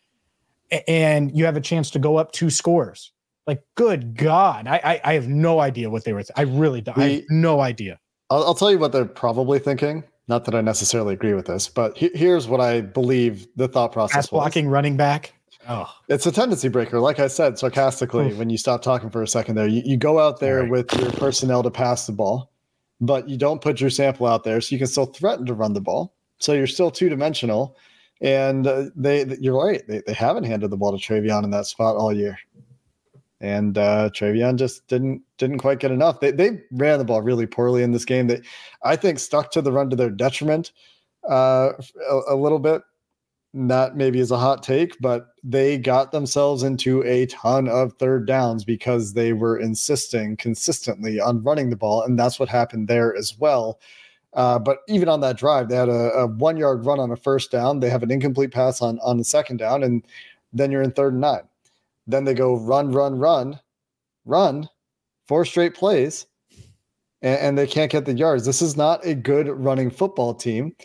And 0.87 1.35
you 1.37 1.45
have 1.45 1.55
a 1.57 1.61
chance 1.61 1.89
to 1.91 1.99
go 1.99 2.17
up 2.17 2.31
two 2.31 2.49
scores. 2.49 3.11
Like, 3.45 3.63
good 3.75 4.17
God. 4.17 4.67
I 4.67 4.81
I, 4.83 5.01
I 5.03 5.13
have 5.13 5.27
no 5.27 5.59
idea 5.59 5.89
what 5.89 6.03
they 6.03 6.13
were. 6.13 6.23
Th- 6.23 6.31
I 6.35 6.41
really 6.41 6.81
don't. 6.81 6.97
I 6.97 7.07
have 7.09 7.23
no 7.29 7.61
idea. 7.61 7.99
I'll, 8.29 8.43
I'll, 8.43 8.55
tell 8.55 8.71
you 8.71 8.77
what 8.77 8.91
they're 8.91 9.05
probably 9.05 9.59
thinking. 9.59 10.03
Not 10.27 10.43
that 10.45 10.55
I 10.55 10.59
necessarily 10.59 11.13
agree 11.13 11.33
with 11.33 11.45
this, 11.45 11.69
but 11.69 11.97
he, 11.97 12.09
here's 12.13 12.47
what 12.47 12.59
I 12.59 12.81
believe 12.81 13.47
the 13.55 13.69
thought 13.69 13.93
process 13.93 14.15
Pass 14.15 14.27
blocking 14.27 14.65
was. 14.65 14.73
running 14.73 14.97
back. 14.97 15.33
Oh. 15.69 15.89
It's 16.09 16.25
a 16.25 16.31
tendency 16.31 16.67
breaker. 16.69 16.99
Like 16.99 17.19
I 17.19 17.27
said 17.27 17.57
sarcastically, 17.57 18.31
Oof. 18.31 18.37
when 18.37 18.49
you 18.49 18.57
stop 18.57 18.81
talking 18.81 19.09
for 19.09 19.21
a 19.21 19.27
second 19.27 19.55
there, 19.55 19.67
you, 19.67 19.81
you 19.85 19.97
go 19.97 20.19
out 20.19 20.39
there 20.39 20.61
right. 20.61 20.71
with 20.71 20.93
your 20.99 21.11
personnel 21.11 21.63
to 21.63 21.71
pass 21.71 22.05
the 22.05 22.13
ball, 22.13 22.51
but 23.01 23.27
you 23.29 23.37
don't 23.37 23.61
put 23.61 23.79
your 23.79 23.89
Sample 23.89 24.27
out 24.27 24.43
there 24.43 24.59
so 24.61 24.73
you 24.73 24.79
can 24.79 24.87
still 24.87 25.05
threaten 25.05 25.45
to 25.45 25.53
run 25.53 25.73
the 25.73 25.81
ball. 25.81 26.13
So 26.39 26.53
you're 26.53 26.67
still 26.67 26.91
two 26.91 27.09
dimensional. 27.09 27.75
And 28.21 28.65
uh, 28.65 28.85
they, 28.95 29.25
you're 29.39 29.63
right. 29.63 29.83
They, 29.87 30.01
they 30.05 30.13
haven't 30.13 30.45
handed 30.45 30.69
the 30.69 30.77
ball 30.77 30.97
to 30.97 31.03
Trayveon 31.03 31.43
in 31.43 31.51
that 31.51 31.67
spot 31.67 31.95
all 31.95 32.13
year. 32.13 32.37
And 33.39 33.77
uh, 33.77 34.09
Trayveon 34.09 34.57
just 34.57 34.87
didn't 34.87 35.21
didn't 35.37 35.59
quite 35.59 35.79
get 35.79 35.91
enough. 35.91 36.19
They, 36.19 36.31
they 36.31 36.61
ran 36.71 36.97
the 36.97 37.05
ball 37.05 37.21
really 37.21 37.45
poorly 37.45 37.83
in 37.83 37.91
this 37.91 38.05
game. 38.05 38.25
That 38.27 38.43
I 38.83 38.95
think 38.95 39.19
stuck 39.19 39.51
to 39.51 39.61
the 39.61 39.71
run 39.71 39.91
to 39.91 39.95
their 39.95 40.09
detriment 40.09 40.71
uh, 41.29 41.73
a, 42.09 42.19
a 42.29 42.35
little 42.35 42.57
bit 42.57 42.81
that 43.53 43.95
maybe 43.95 44.19
is 44.19 44.31
a 44.31 44.37
hot 44.37 44.61
take, 44.61 44.95
but 44.99 45.29
they 45.43 45.77
got 45.77 46.11
themselves 46.11 46.63
into 46.63 47.03
a 47.03 47.25
ton 47.27 47.67
of 47.67 47.93
third 47.93 48.27
downs 48.27 48.63
because 48.63 49.13
they 49.13 49.33
were 49.33 49.57
insisting 49.57 50.37
consistently 50.37 51.19
on 51.19 51.43
running 51.43 51.69
the 51.69 51.75
ball. 51.75 52.03
And 52.03 52.19
that's 52.19 52.39
what 52.39 52.49
happened 52.49 52.87
there 52.87 53.15
as 53.15 53.37
well. 53.39 53.79
Uh, 54.37 54.59
but 54.59 54.83
even 54.87 55.09
on 55.09 55.19
that 55.21 55.35
drive, 55.35 55.67
they 55.67 55.75
had 55.75 55.89
a, 55.89 56.11
a, 56.13 56.27
one 56.27 56.57
yard 56.57 56.85
run 56.85 56.99
on 56.99 57.11
a 57.11 57.15
first 57.15 57.51
down. 57.51 57.79
They 57.79 57.89
have 57.89 58.03
an 58.03 58.11
incomplete 58.11 58.51
pass 58.51 58.83
on, 58.83 58.99
on 58.99 59.17
the 59.17 59.23
second 59.23 59.57
down, 59.57 59.83
and 59.83 60.05
then 60.53 60.71
you're 60.71 60.83
in 60.83 60.91
third 60.91 61.13
and 61.13 61.21
nine. 61.21 61.41
Then 62.05 62.23
they 62.23 62.35
go 62.35 62.55
run, 62.55 62.91
run, 62.91 63.17
run, 63.17 63.59
run, 64.25 64.69
four 65.27 65.43
straight 65.43 65.73
plays, 65.73 66.27
and, 67.23 67.39
and 67.39 67.57
they 67.57 67.65
can't 67.65 67.91
get 67.91 68.05
the 68.05 68.13
yards. 68.13 68.45
This 68.45 68.61
is 68.61 68.77
not 68.77 69.03
a 69.03 69.15
good 69.15 69.47
running 69.47 69.89
football 69.89 70.35
team 70.35 70.75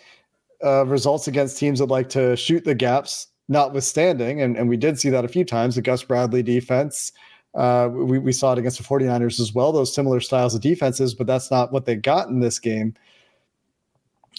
uh, 0.65 0.87
results 0.87 1.29
against 1.29 1.59
teams 1.59 1.79
that 1.81 1.87
like 1.87 2.09
to 2.09 2.35
shoot 2.37 2.65
the 2.65 2.75
gaps, 2.75 3.27
notwithstanding. 3.51 4.41
And, 4.41 4.57
and 4.57 4.67
we 4.67 4.79
did 4.79 4.99
see 4.99 5.11
that 5.11 5.27
a 5.27 5.29
few 5.29 5.45
times. 5.45 5.75
The 5.75 5.83
Gus 5.83 6.03
Bradley 6.03 6.43
defense, 6.43 7.13
uh, 7.55 7.91
we, 7.93 8.19
we 8.19 8.33
saw 8.33 8.53
it 8.53 8.59
against 8.59 8.79
the 8.79 8.85
49ers 8.85 9.41
as 9.41 9.53
well, 9.53 9.73
those 9.73 9.95
similar 9.95 10.21
styles 10.21 10.55
of 10.55 10.63
defenses, 10.63 11.13
but 11.15 11.27
that's 11.27 11.51
not 11.51 11.71
what 11.71 11.85
they 11.85 11.97
got 11.97 12.29
in 12.29 12.41
this 12.41 12.59
game. 12.59 12.95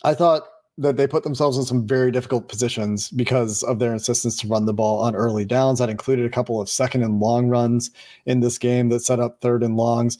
I 0.03 0.13
thought 0.13 0.43
that 0.77 0.97
they 0.97 1.05
put 1.05 1.23
themselves 1.23 1.57
in 1.57 1.65
some 1.65 1.85
very 1.85 2.11
difficult 2.11 2.49
positions 2.49 3.09
because 3.11 3.61
of 3.63 3.77
their 3.77 3.93
insistence 3.93 4.37
to 4.37 4.47
run 4.47 4.65
the 4.65 4.73
ball 4.73 4.99
on 4.99 5.15
early 5.15 5.45
downs. 5.45 5.79
That 5.79 5.89
included 5.89 6.25
a 6.25 6.29
couple 6.29 6.59
of 6.59 6.69
second 6.69 7.03
and 7.03 7.19
long 7.19 7.47
runs 7.47 7.91
in 8.25 8.39
this 8.39 8.57
game 8.57 8.89
that 8.89 9.01
set 9.01 9.19
up 9.19 9.39
third 9.39 9.61
and 9.61 9.77
longs 9.77 10.17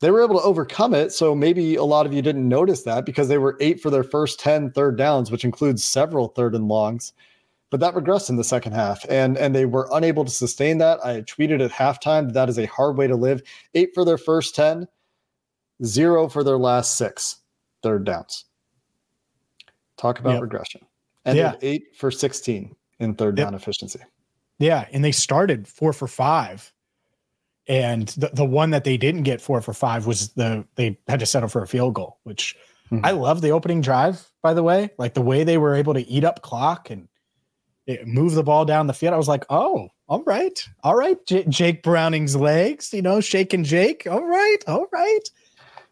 they 0.00 0.10
were 0.10 0.22
able 0.22 0.38
to 0.38 0.44
overcome 0.44 0.94
it. 0.94 1.12
So 1.12 1.34
maybe 1.34 1.76
a 1.76 1.84
lot 1.84 2.06
of 2.06 2.12
you 2.12 2.22
didn't 2.22 2.48
notice 2.48 2.82
that 2.82 3.06
because 3.06 3.28
they 3.28 3.38
were 3.38 3.56
eight 3.60 3.80
for 3.80 3.90
their 3.90 4.04
first 4.04 4.38
10 4.40 4.72
third 4.72 4.98
downs, 4.98 5.30
which 5.30 5.44
includes 5.44 5.84
several 5.84 6.28
third 6.28 6.54
and 6.54 6.68
longs. 6.68 7.12
But 7.70 7.80
that 7.80 7.94
regressed 7.94 8.30
in 8.30 8.36
the 8.36 8.44
second 8.44 8.72
half, 8.72 9.04
and 9.08 9.36
and 9.36 9.52
they 9.52 9.64
were 9.64 9.88
unable 9.92 10.24
to 10.24 10.30
sustain 10.30 10.78
that. 10.78 11.04
I 11.04 11.22
tweeted 11.22 11.64
at 11.64 11.72
halftime 11.72 12.26
that, 12.26 12.34
that 12.34 12.48
is 12.48 12.58
a 12.58 12.66
hard 12.66 12.96
way 12.96 13.08
to 13.08 13.16
live. 13.16 13.42
Eight 13.74 13.90
for 13.92 14.04
their 14.04 14.18
first 14.18 14.54
10, 14.54 14.86
zero 15.84 16.28
for 16.28 16.44
their 16.44 16.58
last 16.58 16.96
six 16.96 17.38
third 17.82 18.04
downs. 18.04 18.44
Talk 19.96 20.18
about 20.18 20.34
yep. 20.34 20.42
regression. 20.42 20.82
And 21.24 21.36
yeah. 21.36 21.54
eight 21.62 21.96
for 21.96 22.10
16 22.10 22.74
in 23.00 23.14
third 23.14 23.36
yep. 23.36 23.46
down 23.46 23.54
efficiency. 23.54 24.00
Yeah. 24.58 24.86
And 24.92 25.04
they 25.04 25.12
started 25.12 25.66
four 25.66 25.92
for 25.92 26.06
five 26.06 26.72
and 27.68 28.08
the, 28.08 28.30
the 28.32 28.44
one 28.44 28.70
that 28.70 28.84
they 28.84 28.96
didn't 28.96 29.24
get 29.24 29.40
four 29.40 29.60
for 29.60 29.72
five 29.72 30.06
was 30.06 30.30
the 30.30 30.64
they 30.76 30.98
had 31.08 31.20
to 31.20 31.26
settle 31.26 31.48
for 31.48 31.62
a 31.62 31.66
field 31.66 31.94
goal, 31.94 32.18
which 32.22 32.56
mm-hmm. 32.90 33.04
I 33.04 33.10
love 33.10 33.40
the 33.40 33.50
opening 33.50 33.80
drive, 33.80 34.30
by 34.42 34.54
the 34.54 34.62
way. 34.62 34.90
Like 34.98 35.14
the 35.14 35.22
way 35.22 35.42
they 35.42 35.58
were 35.58 35.74
able 35.74 35.94
to 35.94 36.06
eat 36.08 36.24
up 36.24 36.42
clock 36.42 36.90
and 36.90 37.08
move 38.04 38.34
the 38.34 38.44
ball 38.44 38.64
down 38.64 38.86
the 38.86 38.92
field. 38.92 39.14
I 39.14 39.16
was 39.16 39.28
like, 39.28 39.44
oh, 39.50 39.88
all 40.08 40.22
right, 40.22 40.60
all 40.84 40.94
right, 40.94 41.16
J- 41.26 41.46
Jake 41.48 41.82
Browning's 41.82 42.36
legs, 42.36 42.92
you 42.92 43.02
know, 43.02 43.20
shaking 43.20 43.64
Jake. 43.64 44.06
All 44.08 44.24
right, 44.24 44.58
all 44.68 44.86
right. 44.92 45.28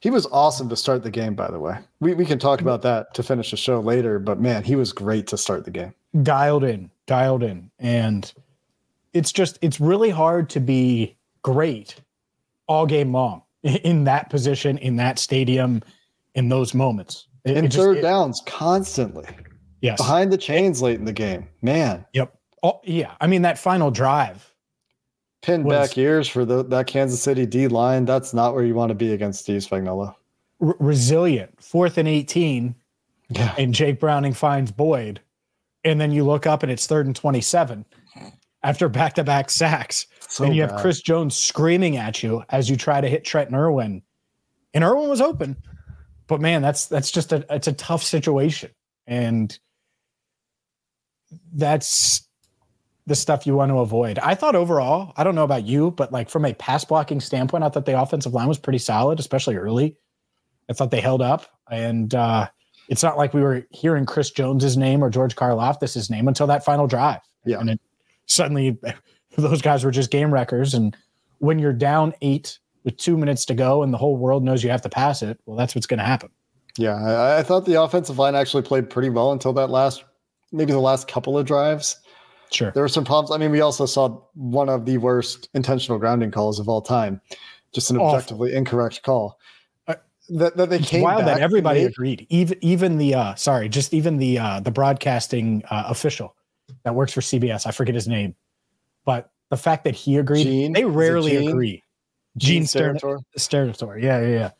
He 0.04 0.10
was 0.10 0.26
awesome 0.26 0.68
to 0.68 0.76
start 0.76 1.02
the 1.02 1.10
game, 1.10 1.34
by 1.34 1.50
the 1.50 1.58
way. 1.58 1.78
We, 1.98 2.12
we 2.12 2.26
can 2.26 2.38
talk 2.38 2.60
about 2.60 2.82
that 2.82 3.14
to 3.14 3.22
finish 3.22 3.52
the 3.52 3.56
show 3.56 3.80
later, 3.80 4.18
but 4.18 4.38
man, 4.38 4.62
he 4.62 4.76
was 4.76 4.92
great 4.92 5.26
to 5.28 5.38
start 5.38 5.64
the 5.64 5.70
game. 5.70 5.94
Dialed 6.22 6.62
in, 6.62 6.90
dialed 7.06 7.42
in. 7.42 7.70
And 7.78 8.30
it's 9.14 9.32
just, 9.32 9.58
it's 9.62 9.80
really 9.80 10.10
hard 10.10 10.50
to 10.50 10.60
be 10.60 11.16
great 11.40 11.96
all 12.66 12.84
game 12.84 13.14
long 13.14 13.44
in 13.62 14.04
that 14.04 14.28
position, 14.28 14.76
in 14.76 14.96
that 14.96 15.18
stadium, 15.18 15.82
in 16.34 16.50
those 16.50 16.74
moments. 16.74 17.26
It, 17.46 17.56
in 17.56 17.64
it 17.64 17.72
third 17.72 18.02
downs 18.02 18.42
constantly. 18.44 19.24
Yes. 19.80 19.96
Behind 19.96 20.30
the 20.30 20.36
chains 20.36 20.82
late 20.82 20.98
in 20.98 21.06
the 21.06 21.14
game. 21.14 21.48
Man. 21.62 22.04
Yep. 22.12 22.30
Oh, 22.62 22.78
yeah. 22.84 23.14
I 23.22 23.26
mean, 23.26 23.40
that 23.40 23.58
final 23.58 23.90
drive. 23.90 24.53
Pin 25.44 25.68
back 25.68 25.98
ears 25.98 26.26
for 26.26 26.46
the, 26.46 26.64
that 26.64 26.86
Kansas 26.86 27.20
City 27.20 27.44
D 27.44 27.68
line. 27.68 28.06
That's 28.06 28.32
not 28.32 28.54
where 28.54 28.64
you 28.64 28.74
want 28.74 28.88
to 28.88 28.94
be 28.94 29.12
against 29.12 29.40
Steve 29.40 29.60
Spagnuolo. 29.60 30.14
Resilient. 30.58 31.62
Fourth 31.62 31.98
and 31.98 32.08
18. 32.08 32.74
Yeah. 33.28 33.54
And 33.58 33.74
Jake 33.74 34.00
Browning 34.00 34.32
finds 34.32 34.72
Boyd. 34.72 35.20
And 35.84 36.00
then 36.00 36.12
you 36.12 36.24
look 36.24 36.46
up 36.46 36.62
and 36.62 36.72
it's 36.72 36.86
third 36.86 37.04
and 37.04 37.14
27 37.14 37.84
after 38.62 38.88
back 38.88 39.12
to 39.14 39.24
back 39.24 39.50
sacks. 39.50 40.06
So 40.20 40.44
and 40.44 40.56
you 40.56 40.62
bad. 40.62 40.72
have 40.72 40.80
Chris 40.80 41.02
Jones 41.02 41.36
screaming 41.36 41.98
at 41.98 42.22
you 42.22 42.42
as 42.48 42.70
you 42.70 42.76
try 42.76 43.02
to 43.02 43.08
hit 43.08 43.24
Trenton 43.24 43.54
Irwin. 43.54 44.02
And 44.72 44.82
Irwin 44.82 45.10
was 45.10 45.20
open. 45.20 45.56
But 46.26 46.40
man, 46.40 46.62
that's 46.62 46.86
that's 46.86 47.10
just 47.10 47.32
a 47.32 47.44
it's 47.50 47.68
a 47.68 47.74
tough 47.74 48.02
situation. 48.02 48.70
And 49.06 49.56
that's 51.52 52.23
the 53.06 53.14
stuff 53.14 53.46
you 53.46 53.54
want 53.54 53.70
to 53.70 53.78
avoid. 53.78 54.18
I 54.18 54.34
thought 54.34 54.56
overall, 54.56 55.12
I 55.16 55.24
don't 55.24 55.34
know 55.34 55.44
about 55.44 55.66
you, 55.66 55.90
but 55.90 56.12
like 56.12 56.30
from 56.30 56.44
a 56.44 56.54
pass 56.54 56.84
blocking 56.84 57.20
standpoint, 57.20 57.64
I 57.64 57.68
thought 57.68 57.84
the 57.84 58.00
offensive 58.00 58.32
line 58.32 58.48
was 58.48 58.58
pretty 58.58 58.78
solid, 58.78 59.20
especially 59.20 59.56
early. 59.56 59.96
I 60.70 60.72
thought 60.72 60.90
they 60.90 61.00
held 61.00 61.20
up. 61.20 61.46
And 61.70 62.14
uh, 62.14 62.48
it's 62.88 63.02
not 63.02 63.18
like 63.18 63.34
we 63.34 63.42
were 63.42 63.66
hearing 63.70 64.06
Chris 64.06 64.30
Jones's 64.30 64.76
name 64.76 65.02
or 65.02 65.10
George 65.10 65.36
Karlaftis' 65.36 66.10
name 66.10 66.28
until 66.28 66.46
that 66.46 66.64
final 66.64 66.86
drive. 66.86 67.20
Yeah. 67.44 67.60
And 67.60 67.70
it 67.70 67.80
suddenly 68.26 68.78
those 69.36 69.62
guys 69.62 69.84
were 69.84 69.90
just 69.90 70.10
game 70.10 70.32
wreckers. 70.32 70.72
And 70.72 70.96
when 71.38 71.58
you're 71.58 71.72
down 71.72 72.14
eight 72.22 72.58
with 72.84 72.96
two 72.96 73.16
minutes 73.16 73.44
to 73.46 73.54
go 73.54 73.82
and 73.82 73.92
the 73.92 73.98
whole 73.98 74.16
world 74.16 74.44
knows 74.44 74.64
you 74.64 74.70
have 74.70 74.82
to 74.82 74.88
pass 74.88 75.22
it, 75.22 75.38
well, 75.44 75.56
that's 75.56 75.74
what's 75.74 75.86
going 75.86 75.98
to 75.98 76.04
happen. 76.04 76.30
Yeah, 76.78 76.96
I, 76.96 77.38
I, 77.38 77.42
thought 77.44 77.66
the 77.66 77.80
offensive 77.80 78.18
line 78.18 78.34
actually 78.34 78.64
played 78.64 78.90
pretty 78.90 79.08
well 79.08 79.30
until 79.30 79.52
that 79.52 79.70
last, 79.70 80.02
maybe 80.50 80.72
the 80.72 80.80
last 80.80 81.06
couple 81.06 81.38
of 81.38 81.46
drives. 81.46 81.96
Sure. 82.54 82.70
There 82.70 82.82
were 82.82 82.88
some 82.88 83.04
problems. 83.04 83.32
I 83.32 83.38
mean, 83.38 83.50
we 83.50 83.60
also 83.60 83.84
saw 83.84 84.20
one 84.34 84.68
of 84.68 84.84
the 84.84 84.98
worst 84.98 85.48
intentional 85.54 85.98
grounding 85.98 86.30
calls 86.30 86.60
of 86.60 86.68
all 86.68 86.80
time, 86.80 87.20
just 87.74 87.90
an 87.90 87.98
objectively 87.98 88.50
Awful. 88.50 88.58
incorrect 88.58 89.02
call. 89.02 89.38
Uh, 89.88 89.96
that, 90.30 90.56
that 90.56 90.70
they 90.70 90.76
it's 90.76 90.88
came 90.88 91.02
wild 91.02 91.26
that 91.26 91.40
everybody 91.40 91.82
agreed. 91.82 92.26
Even 92.30 92.58
even 92.60 92.98
the 92.98 93.14
uh, 93.14 93.34
sorry, 93.34 93.68
just 93.68 93.92
even 93.92 94.18
the 94.18 94.38
uh, 94.38 94.60
the 94.60 94.70
broadcasting 94.70 95.64
uh, 95.70 95.84
official 95.88 96.36
that 96.84 96.94
works 96.94 97.12
for 97.12 97.20
CBS. 97.20 97.66
I 97.66 97.72
forget 97.72 97.94
his 97.94 98.06
name, 98.06 98.36
but 99.04 99.32
the 99.50 99.56
fact 99.56 99.82
that 99.84 99.96
he 99.96 100.16
agreed, 100.16 100.44
Gene? 100.44 100.72
they 100.72 100.84
rarely 100.84 101.32
Gene? 101.32 101.48
agree. 101.48 101.82
Gene, 102.36 102.66
Gene 102.66 102.98
Steratore. 103.36 104.02
Yeah, 104.02 104.20
yeah, 104.20 104.28
yeah. 104.28 104.50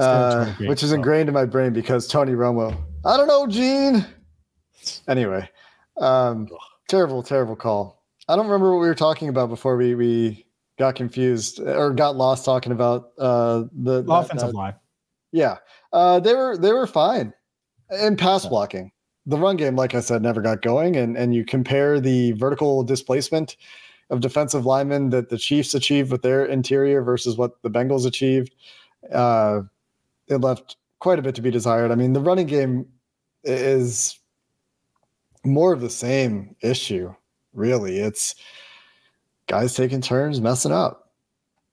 Uh, 0.00 0.52
which 0.60 0.82
is 0.82 0.92
ingrained 0.92 1.28
in 1.28 1.34
my 1.34 1.46
brain 1.46 1.72
because 1.72 2.06
Tony 2.06 2.32
Romo. 2.32 2.76
I 3.06 3.16
don't 3.16 3.26
know, 3.26 3.46
Gene. 3.46 4.04
Anyway, 5.08 5.48
um, 5.96 6.48
terrible, 6.88 7.22
terrible 7.22 7.56
call. 7.56 8.02
I 8.28 8.36
don't 8.36 8.46
remember 8.46 8.72
what 8.72 8.80
we 8.80 8.88
were 8.88 8.94
talking 8.94 9.28
about 9.28 9.48
before 9.48 9.76
we 9.76 9.94
we 9.94 10.46
got 10.78 10.94
confused 10.94 11.60
or 11.60 11.92
got 11.92 12.16
lost 12.16 12.44
talking 12.44 12.72
about 12.72 13.12
uh, 13.18 13.64
the 13.72 14.04
offensive 14.08 14.48
that, 14.48 14.56
line. 14.56 14.74
Yeah, 15.32 15.58
uh, 15.92 16.20
they 16.20 16.34
were 16.34 16.56
they 16.56 16.72
were 16.72 16.86
fine 16.86 17.32
in 17.90 18.16
pass 18.16 18.46
blocking 18.46 18.90
the 19.26 19.36
run 19.36 19.56
game, 19.56 19.76
like 19.76 19.94
I 19.94 20.00
said, 20.00 20.22
never 20.22 20.40
got 20.40 20.62
going. 20.62 20.96
And 20.96 21.16
and 21.16 21.34
you 21.34 21.44
compare 21.44 22.00
the 22.00 22.32
vertical 22.32 22.82
displacement 22.84 23.56
of 24.10 24.20
defensive 24.20 24.64
linemen 24.64 25.10
that 25.10 25.28
the 25.28 25.38
Chiefs 25.38 25.74
achieved 25.74 26.12
with 26.12 26.22
their 26.22 26.46
interior 26.46 27.02
versus 27.02 27.36
what 27.36 27.60
the 27.62 27.70
Bengals 27.70 28.06
achieved, 28.06 28.54
uh, 29.12 29.62
it 30.28 30.36
left 30.36 30.76
quite 31.00 31.18
a 31.18 31.22
bit 31.22 31.34
to 31.34 31.42
be 31.42 31.50
desired. 31.50 31.90
I 31.90 31.96
mean, 31.96 32.12
the 32.12 32.20
running 32.20 32.46
game 32.46 32.86
is 33.42 34.18
more 35.46 35.72
of 35.72 35.80
the 35.80 35.90
same 35.90 36.54
issue, 36.60 37.14
really. 37.54 37.98
It's 37.98 38.34
guys 39.46 39.74
taking 39.74 40.00
turns 40.00 40.40
messing 40.40 40.72
up. 40.72 41.10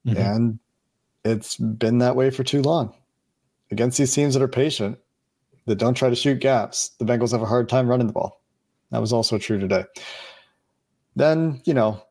Mm-hmm. 0.05 0.17
And 0.17 0.59
it's 1.25 1.57
been 1.57 1.99
that 1.99 2.15
way 2.15 2.29
for 2.29 2.43
too 2.43 2.61
long. 2.61 2.93
Against 3.71 3.97
these 3.97 4.13
teams 4.13 4.33
that 4.33 4.43
are 4.43 4.47
patient, 4.47 4.97
that 5.65 5.75
don't 5.75 5.95
try 5.95 6.09
to 6.09 6.15
shoot 6.15 6.39
gaps, 6.39 6.89
the 6.99 7.05
Bengals 7.05 7.31
have 7.31 7.41
a 7.41 7.45
hard 7.45 7.69
time 7.69 7.87
running 7.87 8.07
the 8.07 8.13
ball. 8.13 8.41
That 8.91 8.99
was 8.99 9.13
also 9.13 9.37
true 9.37 9.57
today. 9.57 9.85
Then, 11.15 11.61
you 11.65 11.73
know, 11.73 12.03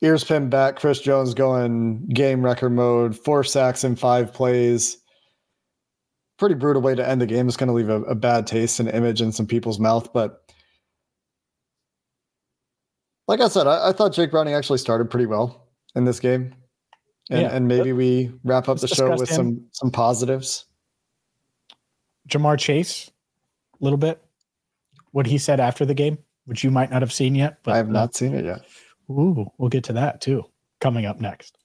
ears 0.00 0.24
pinned 0.24 0.50
back, 0.50 0.76
Chris 0.76 1.00
Jones 1.00 1.34
going 1.34 2.06
game 2.08 2.42
record 2.42 2.70
mode, 2.70 3.18
four 3.18 3.42
sacks 3.42 3.84
in 3.84 3.96
five 3.96 4.32
plays. 4.32 4.96
Pretty 6.38 6.54
brutal 6.54 6.80
way 6.80 6.94
to 6.94 7.06
end 7.06 7.20
the 7.20 7.26
game. 7.26 7.48
It's 7.48 7.56
going 7.56 7.66
to 7.66 7.74
leave 7.74 7.88
a, 7.88 8.02
a 8.02 8.14
bad 8.14 8.46
taste 8.46 8.78
and 8.78 8.88
image 8.88 9.20
in 9.20 9.32
some 9.32 9.46
people's 9.46 9.80
mouth. 9.80 10.12
But 10.12 10.47
like 13.28 13.40
I 13.40 13.48
said, 13.48 13.66
I, 13.66 13.90
I, 13.90 13.92
thought 13.92 14.14
Jake 14.14 14.30
Browning 14.30 14.54
actually 14.54 14.78
started 14.78 15.10
pretty 15.10 15.26
well 15.26 15.68
in 15.94 16.04
this 16.04 16.18
game. 16.18 16.54
And, 17.30 17.42
yeah. 17.42 17.48
and 17.54 17.68
maybe 17.68 17.92
we 17.92 18.32
wrap 18.42 18.64
up 18.64 18.80
Let's 18.80 18.82
the 18.82 18.88
show 18.88 19.10
with 19.10 19.28
him. 19.28 19.36
some 19.36 19.64
some 19.72 19.90
positives. 19.90 20.64
Ja'Marr 22.28 22.58
Chase, 22.58 23.10
a 23.80 23.84
little 23.84 23.98
bit. 23.98 24.22
What 25.12 25.26
he 25.26 25.36
said 25.38 25.60
after 25.60 25.84
the 25.84 25.94
game, 25.94 26.18
which 26.46 26.64
you 26.64 26.70
might 26.70 26.90
not 26.90 27.02
have 27.02 27.12
seen 27.12 27.34
yet. 27.34 27.58
But 27.62 27.74
I 27.74 27.76
have 27.76 27.90
not 27.90 28.10
uh, 28.10 28.12
seen 28.12 28.34
it 28.34 28.46
yet. 28.46 28.62
Ooh, 29.10 29.46
we'll 29.58 29.68
get 29.68 29.84
to 29.84 29.92
that 29.94 30.22
too. 30.22 30.44
Coming 30.80 31.04
up 31.04 31.20
next. 31.20 31.58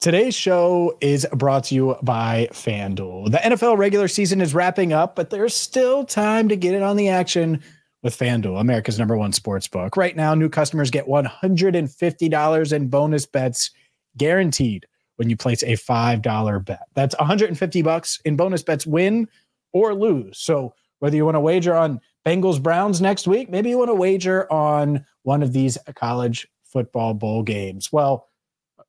Today's 0.00 0.34
show 0.34 0.98
is 1.00 1.26
brought 1.32 1.64
to 1.64 1.74
you 1.74 1.96
by 2.02 2.48
FanDuel. 2.52 3.30
The 3.30 3.38
NFL 3.38 3.78
regular 3.78 4.08
season 4.08 4.42
is 4.42 4.52
wrapping 4.52 4.92
up, 4.92 5.16
but 5.16 5.30
there's 5.30 5.54
still 5.54 6.04
time 6.04 6.48
to 6.50 6.56
get 6.56 6.74
it 6.74 6.82
on 6.82 6.96
the 6.96 7.08
action 7.08 7.62
with 8.04 8.16
FanDuel, 8.16 8.60
America's 8.60 8.98
number 8.98 9.16
one 9.16 9.32
sports 9.32 9.66
book. 9.66 9.96
Right 9.96 10.14
now, 10.14 10.34
new 10.34 10.50
customers 10.50 10.90
get 10.90 11.06
$150 11.06 12.72
in 12.72 12.88
bonus 12.88 13.26
bets 13.26 13.70
guaranteed 14.16 14.86
when 15.16 15.30
you 15.30 15.36
place 15.36 15.62
a 15.62 15.72
$5 15.72 16.64
bet. 16.64 16.82
That's 16.94 17.16
150 17.18 17.82
bucks 17.82 18.20
in 18.24 18.36
bonus 18.36 18.62
bets 18.62 18.86
win 18.86 19.26
or 19.72 19.94
lose. 19.94 20.38
So 20.38 20.74
whether 20.98 21.16
you 21.16 21.24
want 21.24 21.36
to 21.36 21.40
wager 21.40 21.74
on 21.74 21.98
Bengals 22.26 22.62
Browns 22.62 23.00
next 23.00 23.26
week, 23.26 23.50
maybe 23.50 23.70
you 23.70 23.78
want 23.78 23.88
to 23.88 23.94
wager 23.94 24.52
on 24.52 25.04
one 25.22 25.42
of 25.42 25.54
these 25.54 25.78
college 25.96 26.46
football 26.62 27.14
bowl 27.14 27.42
games. 27.42 27.90
Well, 27.90 28.28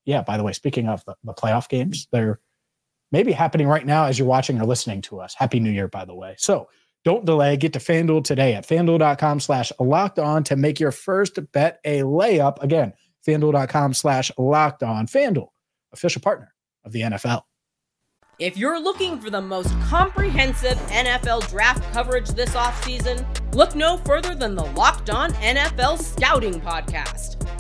yeah, 0.03 0.23
by 0.23 0.35
the 0.35 0.43
way, 0.43 0.51
speaking 0.51 0.89
of 0.89 1.05
the, 1.05 1.15
the 1.23 1.33
playoff 1.33 1.69
games, 1.69 2.07
they're 2.11 2.39
maybe 3.13 3.31
happening 3.31 3.67
right 3.67 3.85
now 3.85 4.05
as 4.05 4.19
you're 4.19 4.27
watching 4.27 4.59
or 4.59 4.65
listening 4.65 5.01
to 5.03 5.21
us. 5.21 5.33
Happy 5.35 5.59
New 5.61 5.71
Year, 5.71 5.87
by 5.87 6.03
the 6.03 6.13
way. 6.13 6.35
So 6.37 6.67
don't 7.05 7.23
delay. 7.23 7.55
Get 7.55 7.73
to 7.73 7.79
FanDuel 7.79 8.23
today 8.23 8.55
at 8.55 8.67
fanduel.com 8.67 9.39
slash 9.39 9.71
locked 9.79 10.19
on 10.19 10.43
to 10.45 10.55
make 10.55 10.79
your 10.79 10.91
first 10.91 11.39
bet 11.53 11.79
a 11.85 11.99
layup. 11.99 12.61
Again, 12.61 12.93
fanduel.com 13.25 13.93
slash 13.93 14.31
locked 14.37 14.83
on. 14.83 15.07
FanDuel, 15.07 15.47
official 15.93 16.21
partner 16.21 16.53
of 16.83 16.91
the 16.91 17.01
NFL. 17.01 17.43
If 18.37 18.57
you're 18.57 18.81
looking 18.81 19.17
for 19.21 19.29
the 19.29 19.39
most 19.39 19.73
comprehensive 19.83 20.77
NFL 20.89 21.49
draft 21.49 21.81
coverage 21.93 22.27
this 22.29 22.49
offseason, 22.49 23.25
look 23.55 23.75
no 23.75 23.95
further 23.97 24.35
than 24.35 24.55
the 24.55 24.65
Locked 24.65 25.09
On 25.09 25.31
NFL 25.35 25.99
Scouting 25.99 26.59
Podcast. 26.59 27.44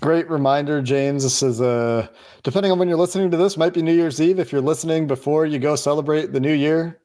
Great 0.00 0.30
reminder, 0.30 0.80
James. 0.80 1.24
This 1.24 1.42
is 1.42 1.60
uh 1.60 2.06
depending 2.44 2.70
on 2.70 2.78
when 2.78 2.88
you're 2.88 2.96
listening 2.96 3.32
to 3.32 3.36
this, 3.36 3.56
might 3.56 3.74
be 3.74 3.82
New 3.82 3.92
Year's 3.92 4.20
Eve. 4.20 4.38
If 4.38 4.52
you're 4.52 4.60
listening 4.60 5.08
before 5.08 5.44
you 5.44 5.58
go 5.58 5.74
celebrate 5.74 6.32
the 6.32 6.38
new 6.38 6.52
year, 6.52 7.00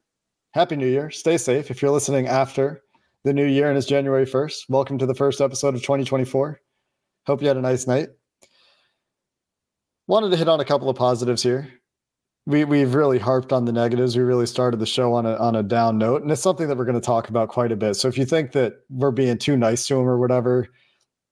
Happy 0.52 0.76
New 0.76 0.86
Year. 0.86 1.10
Stay 1.10 1.36
safe. 1.36 1.72
If 1.72 1.82
you're 1.82 1.90
listening 1.90 2.28
after 2.28 2.82
the 3.24 3.32
new 3.32 3.46
year 3.46 3.68
and 3.68 3.76
it's 3.76 3.88
January 3.88 4.24
1st, 4.24 4.68
welcome 4.68 4.98
to 4.98 5.06
the 5.06 5.14
first 5.14 5.40
episode 5.40 5.74
of 5.74 5.80
2024. 5.80 6.60
Hope 7.26 7.42
you 7.42 7.48
had 7.48 7.56
a 7.56 7.60
nice 7.60 7.88
night. 7.88 8.10
Wanted 10.06 10.30
to 10.30 10.36
hit 10.36 10.48
on 10.48 10.60
a 10.60 10.64
couple 10.64 10.88
of 10.88 10.94
positives 10.94 11.42
here. 11.42 11.68
We 12.46 12.64
we've 12.64 12.94
really 12.94 13.18
harped 13.18 13.52
on 13.52 13.64
the 13.64 13.72
negatives. 13.72 14.16
We 14.16 14.22
really 14.22 14.46
started 14.46 14.78
the 14.78 14.86
show 14.86 15.14
on 15.14 15.26
a 15.26 15.34
on 15.38 15.56
a 15.56 15.64
down 15.64 15.98
note, 15.98 16.22
and 16.22 16.30
it's 16.30 16.42
something 16.42 16.68
that 16.68 16.76
we're 16.76 16.84
going 16.84 16.94
to 16.94 17.00
talk 17.00 17.28
about 17.28 17.48
quite 17.48 17.72
a 17.72 17.76
bit. 17.76 17.94
So 17.94 18.06
if 18.06 18.16
you 18.16 18.24
think 18.24 18.52
that 18.52 18.74
we're 18.88 19.10
being 19.10 19.36
too 19.36 19.56
nice 19.56 19.84
to 19.88 19.96
him 19.96 20.06
or 20.08 20.20
whatever, 20.20 20.68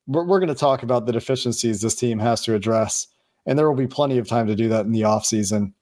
we're, 0.07 0.25
we're 0.25 0.41
going 0.41 0.49
to 0.49 0.55
talk 0.55 0.83
about 0.83 1.07
the 1.07 1.13
deficiencies 1.13 1.81
this 1.81 1.95
team 1.95 2.19
has 2.19 2.43
to 2.43 2.55
address, 2.55 3.07
and 3.47 3.59
there 3.59 3.69
will 3.69 3.77
be 3.77 3.87
plenty 3.87 4.19
of 4.19 4.29
time 4.29 4.47
to 4.47 4.55
do 4.55 4.69
that 4.69 4.85
in 4.85 4.93
the 4.93 5.05
off 5.05 5.25
season. 5.25 5.75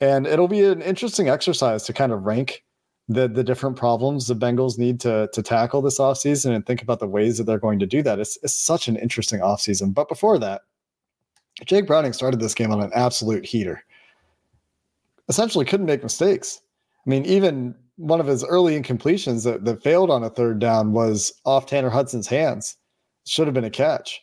And 0.00 0.26
it'll 0.26 0.48
be 0.48 0.64
an 0.64 0.82
interesting 0.82 1.28
exercise 1.28 1.84
to 1.84 1.92
kind 1.92 2.12
of 2.12 2.24
rank 2.24 2.64
the 3.08 3.28
the 3.28 3.44
different 3.44 3.76
problems 3.76 4.26
the 4.26 4.34
Bengals 4.34 4.78
need 4.78 4.98
to 5.00 5.28
to 5.32 5.42
tackle 5.42 5.80
this 5.80 5.98
offseason 5.98 6.54
and 6.54 6.66
think 6.66 6.82
about 6.82 6.98
the 6.98 7.06
ways 7.06 7.38
that 7.38 7.44
they're 7.44 7.58
going 7.58 7.78
to 7.78 7.86
do 7.86 8.02
that. 8.02 8.18
It's, 8.18 8.36
it's 8.42 8.54
such 8.54 8.88
an 8.88 8.96
interesting 8.96 9.40
offseason. 9.40 9.94
But 9.94 10.08
before 10.08 10.38
that, 10.40 10.62
Jake 11.64 11.86
Browning 11.86 12.12
started 12.12 12.40
this 12.40 12.54
game 12.54 12.72
on 12.72 12.82
an 12.82 12.90
absolute 12.94 13.44
heater. 13.44 13.84
Essentially 15.28 15.64
couldn't 15.64 15.86
make 15.86 16.02
mistakes. 16.02 16.60
I 17.06 17.10
mean, 17.10 17.24
even 17.24 17.74
one 17.96 18.20
of 18.20 18.26
his 18.26 18.44
early 18.44 18.78
incompletions 18.78 19.44
that, 19.44 19.64
that 19.64 19.82
failed 19.82 20.10
on 20.10 20.22
a 20.22 20.30
third 20.30 20.58
down 20.58 20.92
was 20.92 21.32
off 21.44 21.66
Tanner 21.66 21.90
Hudson's 21.90 22.26
hands. 22.26 22.76
Should 23.26 23.46
have 23.46 23.54
been 23.54 23.64
a 23.64 23.70
catch. 23.70 24.22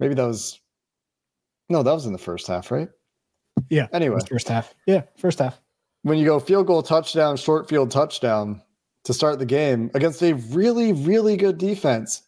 Maybe 0.00 0.14
that 0.14 0.26
was 0.26 0.60
no, 1.68 1.82
that 1.82 1.92
was 1.92 2.06
in 2.06 2.12
the 2.12 2.18
first 2.18 2.46
half, 2.46 2.70
right? 2.70 2.88
Yeah. 3.68 3.88
Anyway, 3.92 4.20
first 4.28 4.48
half. 4.48 4.74
Yeah, 4.86 5.02
first 5.16 5.38
half 5.38 5.60
when 6.02 6.18
you 6.18 6.24
go 6.24 6.40
field 6.40 6.66
goal 6.66 6.82
touchdown, 6.82 7.36
short 7.36 7.68
field 7.68 7.90
touchdown 7.90 8.60
to 9.04 9.12
start 9.12 9.38
the 9.38 9.46
game 9.46 9.90
against 9.94 10.22
a 10.22 10.34
really, 10.34 10.92
really 10.92 11.36
good 11.36 11.58
defense, 11.58 12.22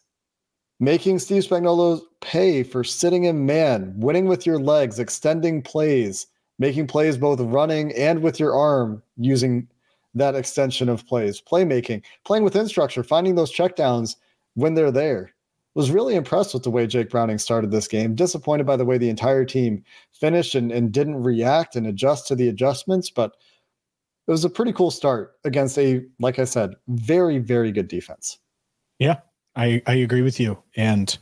making 0.79 1.19
Steve 1.19 1.43
Spagnuolo 1.43 2.01
pay 2.21 2.63
for 2.63 2.83
sitting 2.83 3.25
in 3.25 3.45
man, 3.45 3.93
winning 3.97 4.25
with 4.25 4.45
your 4.45 4.59
legs, 4.59 4.99
extending 4.99 5.61
plays, 5.61 6.27
making 6.59 6.87
plays 6.87 7.17
both 7.17 7.39
running 7.39 7.91
and 7.93 8.21
with 8.21 8.39
your 8.39 8.53
arm 8.53 9.01
using 9.17 9.67
that 10.13 10.35
extension 10.35 10.89
of 10.89 11.05
plays, 11.07 11.41
playmaking, 11.41 12.03
playing 12.25 12.43
within 12.43 12.67
structure, 12.67 13.03
finding 13.03 13.35
those 13.35 13.53
checkdowns 13.53 14.15
when 14.55 14.73
they're 14.73 14.91
there. 14.91 15.33
Was 15.73 15.89
really 15.89 16.15
impressed 16.15 16.53
with 16.53 16.63
the 16.63 16.69
way 16.69 16.85
Jake 16.85 17.09
Browning 17.09 17.37
started 17.37 17.71
this 17.71 17.87
game. 17.87 18.13
Disappointed 18.13 18.65
by 18.65 18.75
the 18.75 18.83
way 18.83 18.97
the 18.97 19.09
entire 19.09 19.45
team 19.45 19.83
finished 20.11 20.53
and, 20.53 20.69
and 20.69 20.91
didn't 20.91 21.23
react 21.23 21.77
and 21.77 21.87
adjust 21.87 22.27
to 22.27 22.35
the 22.35 22.49
adjustments, 22.49 23.09
but 23.09 23.37
it 24.27 24.31
was 24.31 24.43
a 24.43 24.49
pretty 24.49 24.73
cool 24.73 24.91
start 24.91 25.33
against 25.45 25.77
a, 25.77 26.03
like 26.19 26.39
I 26.39 26.43
said, 26.43 26.75
very, 26.89 27.37
very 27.37 27.71
good 27.71 27.87
defense. 27.87 28.37
Yeah, 28.99 29.19
I, 29.55 29.81
I 29.87 29.93
agree 29.93 30.21
with 30.21 30.39
you. 30.39 30.61
And 30.75 31.17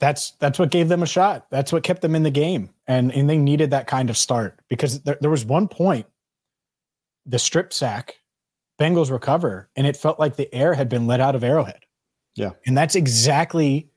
that's 0.00 0.32
that's 0.32 0.58
what 0.58 0.70
gave 0.70 0.88
them 0.88 1.02
a 1.02 1.06
shot. 1.06 1.46
That's 1.50 1.72
what 1.72 1.82
kept 1.82 2.02
them 2.02 2.14
in 2.14 2.22
the 2.22 2.30
game. 2.30 2.70
And 2.86 3.12
and 3.12 3.28
they 3.28 3.38
needed 3.38 3.70
that 3.70 3.86
kind 3.86 4.10
of 4.10 4.16
start 4.16 4.60
because 4.68 5.02
there, 5.02 5.18
there 5.20 5.30
was 5.30 5.44
one 5.44 5.68
point, 5.68 6.06
the 7.26 7.38
strip 7.38 7.72
sack, 7.72 8.16
Bengals 8.78 9.10
recover, 9.10 9.68
and 9.76 9.86
it 9.86 9.96
felt 9.96 10.18
like 10.18 10.36
the 10.36 10.52
air 10.54 10.74
had 10.74 10.88
been 10.88 11.06
let 11.06 11.20
out 11.20 11.34
of 11.34 11.44
Arrowhead. 11.44 11.84
Yeah. 12.40 12.50
And 12.66 12.76
that's 12.76 12.94
exactly 12.94 13.88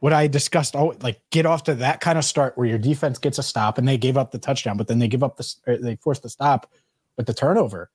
what 0.00 0.12
I 0.12 0.26
discussed. 0.26 0.76
Oh, 0.76 0.94
like 1.02 1.20
get 1.30 1.46
off 1.46 1.64
to 1.64 1.74
that 1.76 2.00
kind 2.00 2.18
of 2.18 2.24
start 2.24 2.56
where 2.56 2.66
your 2.66 2.78
defense 2.78 3.18
gets 3.18 3.38
a 3.38 3.42
stop 3.42 3.78
and 3.78 3.86
they 3.86 3.98
gave 3.98 4.16
up 4.16 4.30
the 4.30 4.38
touchdown, 4.38 4.76
but 4.76 4.88
then 4.88 4.98
they 4.98 5.08
give 5.08 5.22
up 5.22 5.36
the 5.36 5.78
they 5.82 5.96
force 5.96 6.20
the 6.20 6.28
stop 6.28 6.72
with 7.16 7.26
the 7.26 7.34
turnover. 7.34 7.90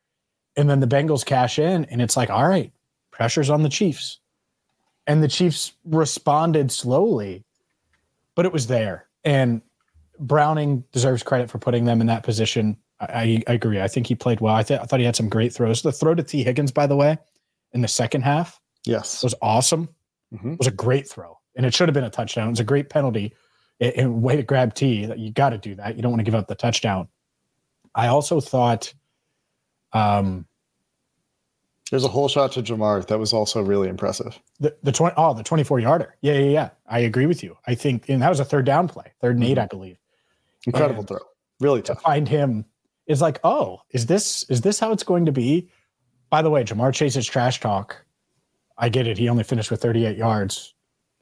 And 0.55 0.69
then 0.69 0.79
the 0.79 0.87
Bengals 0.87 1.25
cash 1.25 1.57
in, 1.57 1.85
and 1.85 1.99
it's 1.99 2.15
like, 2.15 2.29
all 2.29 2.47
right, 2.47 2.71
pressure's 3.09 3.49
on 3.49 3.63
the 3.63 3.69
Chiefs. 3.69 4.19
And 5.07 5.23
the 5.23 5.27
Chiefs 5.27 5.73
responded 5.83 6.71
slowly, 6.71 7.43
but 8.35 8.45
it 8.45 8.53
was 8.53 8.67
there. 8.67 9.07
And 9.23 9.61
Browning 10.19 10.83
deserves 10.91 11.23
credit 11.23 11.49
for 11.49 11.57
putting 11.57 11.85
them 11.85 12.01
in 12.01 12.07
that 12.07 12.23
position. 12.23 12.77
I, 12.99 13.41
I 13.47 13.53
agree. 13.53 13.81
I 13.81 13.87
think 13.87 14.05
he 14.05 14.15
played 14.15 14.41
well. 14.41 14.53
I, 14.53 14.63
th- 14.63 14.79
I 14.79 14.83
thought 14.83 14.99
he 14.99 15.05
had 15.05 15.15
some 15.15 15.27
great 15.27 15.51
throws. 15.51 15.81
The 15.81 15.91
throw 15.91 16.13
to 16.13 16.23
Tee 16.23 16.43
Higgins, 16.43 16.71
by 16.71 16.85
the 16.85 16.95
way, 16.95 17.17
in 17.73 17.81
the 17.81 17.87
second 17.87 18.21
half, 18.21 18.61
yes, 18.85 19.23
It 19.23 19.25
was 19.27 19.35
awesome. 19.41 19.89
Mm-hmm. 20.33 20.53
It 20.53 20.59
was 20.59 20.67
a 20.67 20.71
great 20.71 21.07
throw, 21.09 21.39
and 21.55 21.65
it 21.65 21.73
should 21.73 21.87
have 21.87 21.93
been 21.93 22.03
a 22.03 22.09
touchdown. 22.09 22.47
It 22.47 22.51
was 22.51 22.59
a 22.59 22.63
great 22.65 22.89
penalty 22.89 23.33
and 23.79 24.21
way 24.21 24.35
to 24.35 24.43
grab 24.43 24.73
T. 24.73 25.05
You 25.15 25.31
got 25.31 25.49
to 25.49 25.57
do 25.57 25.75
that. 25.75 25.95
You 25.95 26.01
don't 26.01 26.11
want 26.11 26.19
to 26.21 26.23
give 26.23 26.35
up 26.35 26.47
the 26.47 26.55
touchdown. 26.55 27.07
I 27.95 28.07
also 28.07 28.39
thought 28.41 28.93
um, 29.93 30.47
There's 31.91 32.03
a 32.03 32.07
whole 32.07 32.27
shot 32.27 32.51
to 32.53 32.63
Ja'Marr 32.63 33.05
that 33.07 33.19
was 33.19 33.33
also 33.33 33.61
really 33.61 33.87
impressive. 33.89 34.39
The 34.59 34.75
the 34.83 34.91
twenty 34.91 35.13
oh 35.17 35.33
the 35.33 35.43
twenty 35.43 35.63
four 35.63 35.79
yarder. 35.79 36.15
Yeah, 36.21 36.33
yeah, 36.33 36.49
yeah. 36.49 36.69
I 36.87 36.99
agree 36.99 37.25
with 37.27 37.43
you. 37.43 37.57
I 37.67 37.75
think 37.75 38.09
and 38.09 38.21
that 38.21 38.29
was 38.29 38.39
a 38.39 38.45
third 38.45 38.65
down 38.65 38.87
play, 38.87 39.11
third 39.21 39.35
and 39.35 39.43
8 39.43 39.57
I 39.59 39.65
believe. 39.67 39.97
Incredible 40.65 40.99
And 41.01 41.07
throw. 41.07 41.19
Really 41.59 41.81
To 41.83 41.93
tough. 41.93 42.01
find 42.01 42.27
him 42.27 42.65
is 43.05 43.21
like, 43.21 43.39
oh, 43.43 43.81
is 43.91 44.07
this 44.07 44.43
is 44.49 44.61
this 44.61 44.79
how 44.79 44.91
it's 44.91 45.03
going 45.03 45.25
to 45.27 45.31
be? 45.31 45.69
By 46.29 46.41
the 46.41 46.49
way, 46.49 46.63
Ja'Marr 46.63 46.93
Chase's 46.93 47.27
trash 47.27 47.59
talk. 47.59 48.03
I 48.77 48.89
get 48.89 49.07
it. 49.07 49.17
He 49.17 49.29
only 49.29 49.43
finished 49.43 49.71
with 49.71 49.81
38 49.81 50.17
yards. 50.17 50.73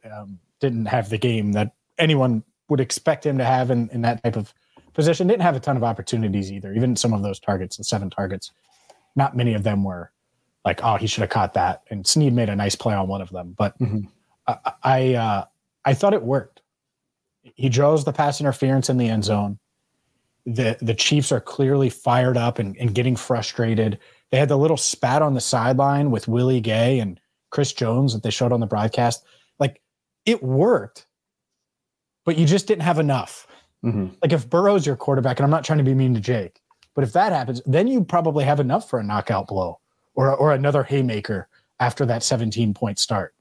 Um, 0.09 0.39
didn't 0.59 0.85
have 0.85 1.09
the 1.09 1.17
game 1.17 1.51
that 1.53 1.73
anyone 1.97 2.43
would 2.69 2.79
expect 2.79 3.25
him 3.25 3.37
to 3.37 3.43
have 3.45 3.71
in, 3.71 3.89
in 3.89 4.01
that 4.03 4.23
type 4.23 4.35
of 4.35 4.53
position. 4.93 5.27
Didn't 5.27 5.41
have 5.41 5.55
a 5.55 5.59
ton 5.59 5.77
of 5.77 5.83
opportunities 5.83 6.51
either. 6.51 6.73
Even 6.73 6.95
some 6.95 7.13
of 7.13 7.23
those 7.23 7.39
targets, 7.39 7.77
the 7.77 7.83
seven 7.83 8.09
targets, 8.09 8.51
not 9.15 9.35
many 9.35 9.53
of 9.53 9.63
them 9.63 9.83
were 9.83 10.11
like, 10.63 10.81
oh, 10.83 10.95
he 10.95 11.07
should 11.07 11.21
have 11.21 11.29
caught 11.29 11.53
that. 11.55 11.81
And 11.89 12.05
Sneed 12.05 12.33
made 12.33 12.49
a 12.49 12.55
nice 12.55 12.75
play 12.75 12.93
on 12.93 13.07
one 13.07 13.21
of 13.21 13.29
them. 13.29 13.53
But 13.57 13.77
Mhm. 13.79 14.07
I 14.47 14.57
I, 14.83 15.13
uh, 15.15 15.45
I 15.85 15.93
thought 15.93 16.13
it 16.13 16.23
worked. 16.23 16.61
He 17.55 17.69
draws 17.69 18.05
the 18.05 18.13
pass 18.13 18.39
interference 18.39 18.89
in 18.89 18.97
the 18.97 19.09
end 19.09 19.23
zone. 19.25 19.59
The 20.45 20.77
the 20.81 20.93
Chiefs 20.95 21.31
are 21.31 21.41
clearly 21.41 21.89
fired 21.89 22.37
up 22.37 22.59
and, 22.59 22.75
and 22.77 22.93
getting 22.95 23.15
frustrated. 23.15 23.99
They 24.31 24.37
had 24.37 24.49
the 24.49 24.57
little 24.57 24.77
spat 24.77 25.21
on 25.21 25.33
the 25.33 25.41
sideline 25.41 26.09
with 26.11 26.27
Willie 26.27 26.61
Gay 26.61 26.99
and 26.99 27.19
Chris 27.51 27.71
Jones 27.73 28.13
that 28.13 28.23
they 28.23 28.29
showed 28.31 28.51
on 28.51 28.59
the 28.59 28.65
broadcast. 28.65 29.23
Like 29.59 29.81
it 30.25 30.41
worked, 30.41 31.05
but 32.25 32.37
you 32.37 32.45
just 32.45 32.67
didn't 32.67 32.81
have 32.83 32.99
enough. 32.99 33.47
Mhm. 33.83 34.15
Like 34.21 34.31
if 34.33 34.49
Burrow's 34.49 34.85
your 34.85 34.95
quarterback, 34.95 35.39
and 35.39 35.43
I'm 35.43 35.51
not 35.51 35.63
trying 35.63 35.77
to 35.79 35.83
be 35.83 35.93
mean 35.93 36.13
to 36.15 36.19
Jake, 36.19 36.61
but 36.95 37.03
if 37.03 37.13
that 37.13 37.31
happens, 37.31 37.61
then 37.65 37.87
you 37.87 38.03
probably 38.03 38.43
have 38.45 38.59
enough 38.59 38.89
for 38.89 38.99
a 38.99 39.03
knockout 39.03 39.47
blow 39.47 39.79
or 40.15 40.33
or 40.35 40.51
another 40.53 40.83
haymaker 40.83 41.47
after 41.79 42.05
that 42.05 42.23
17 42.23 42.73
point 42.73 42.99
start. 42.99 43.33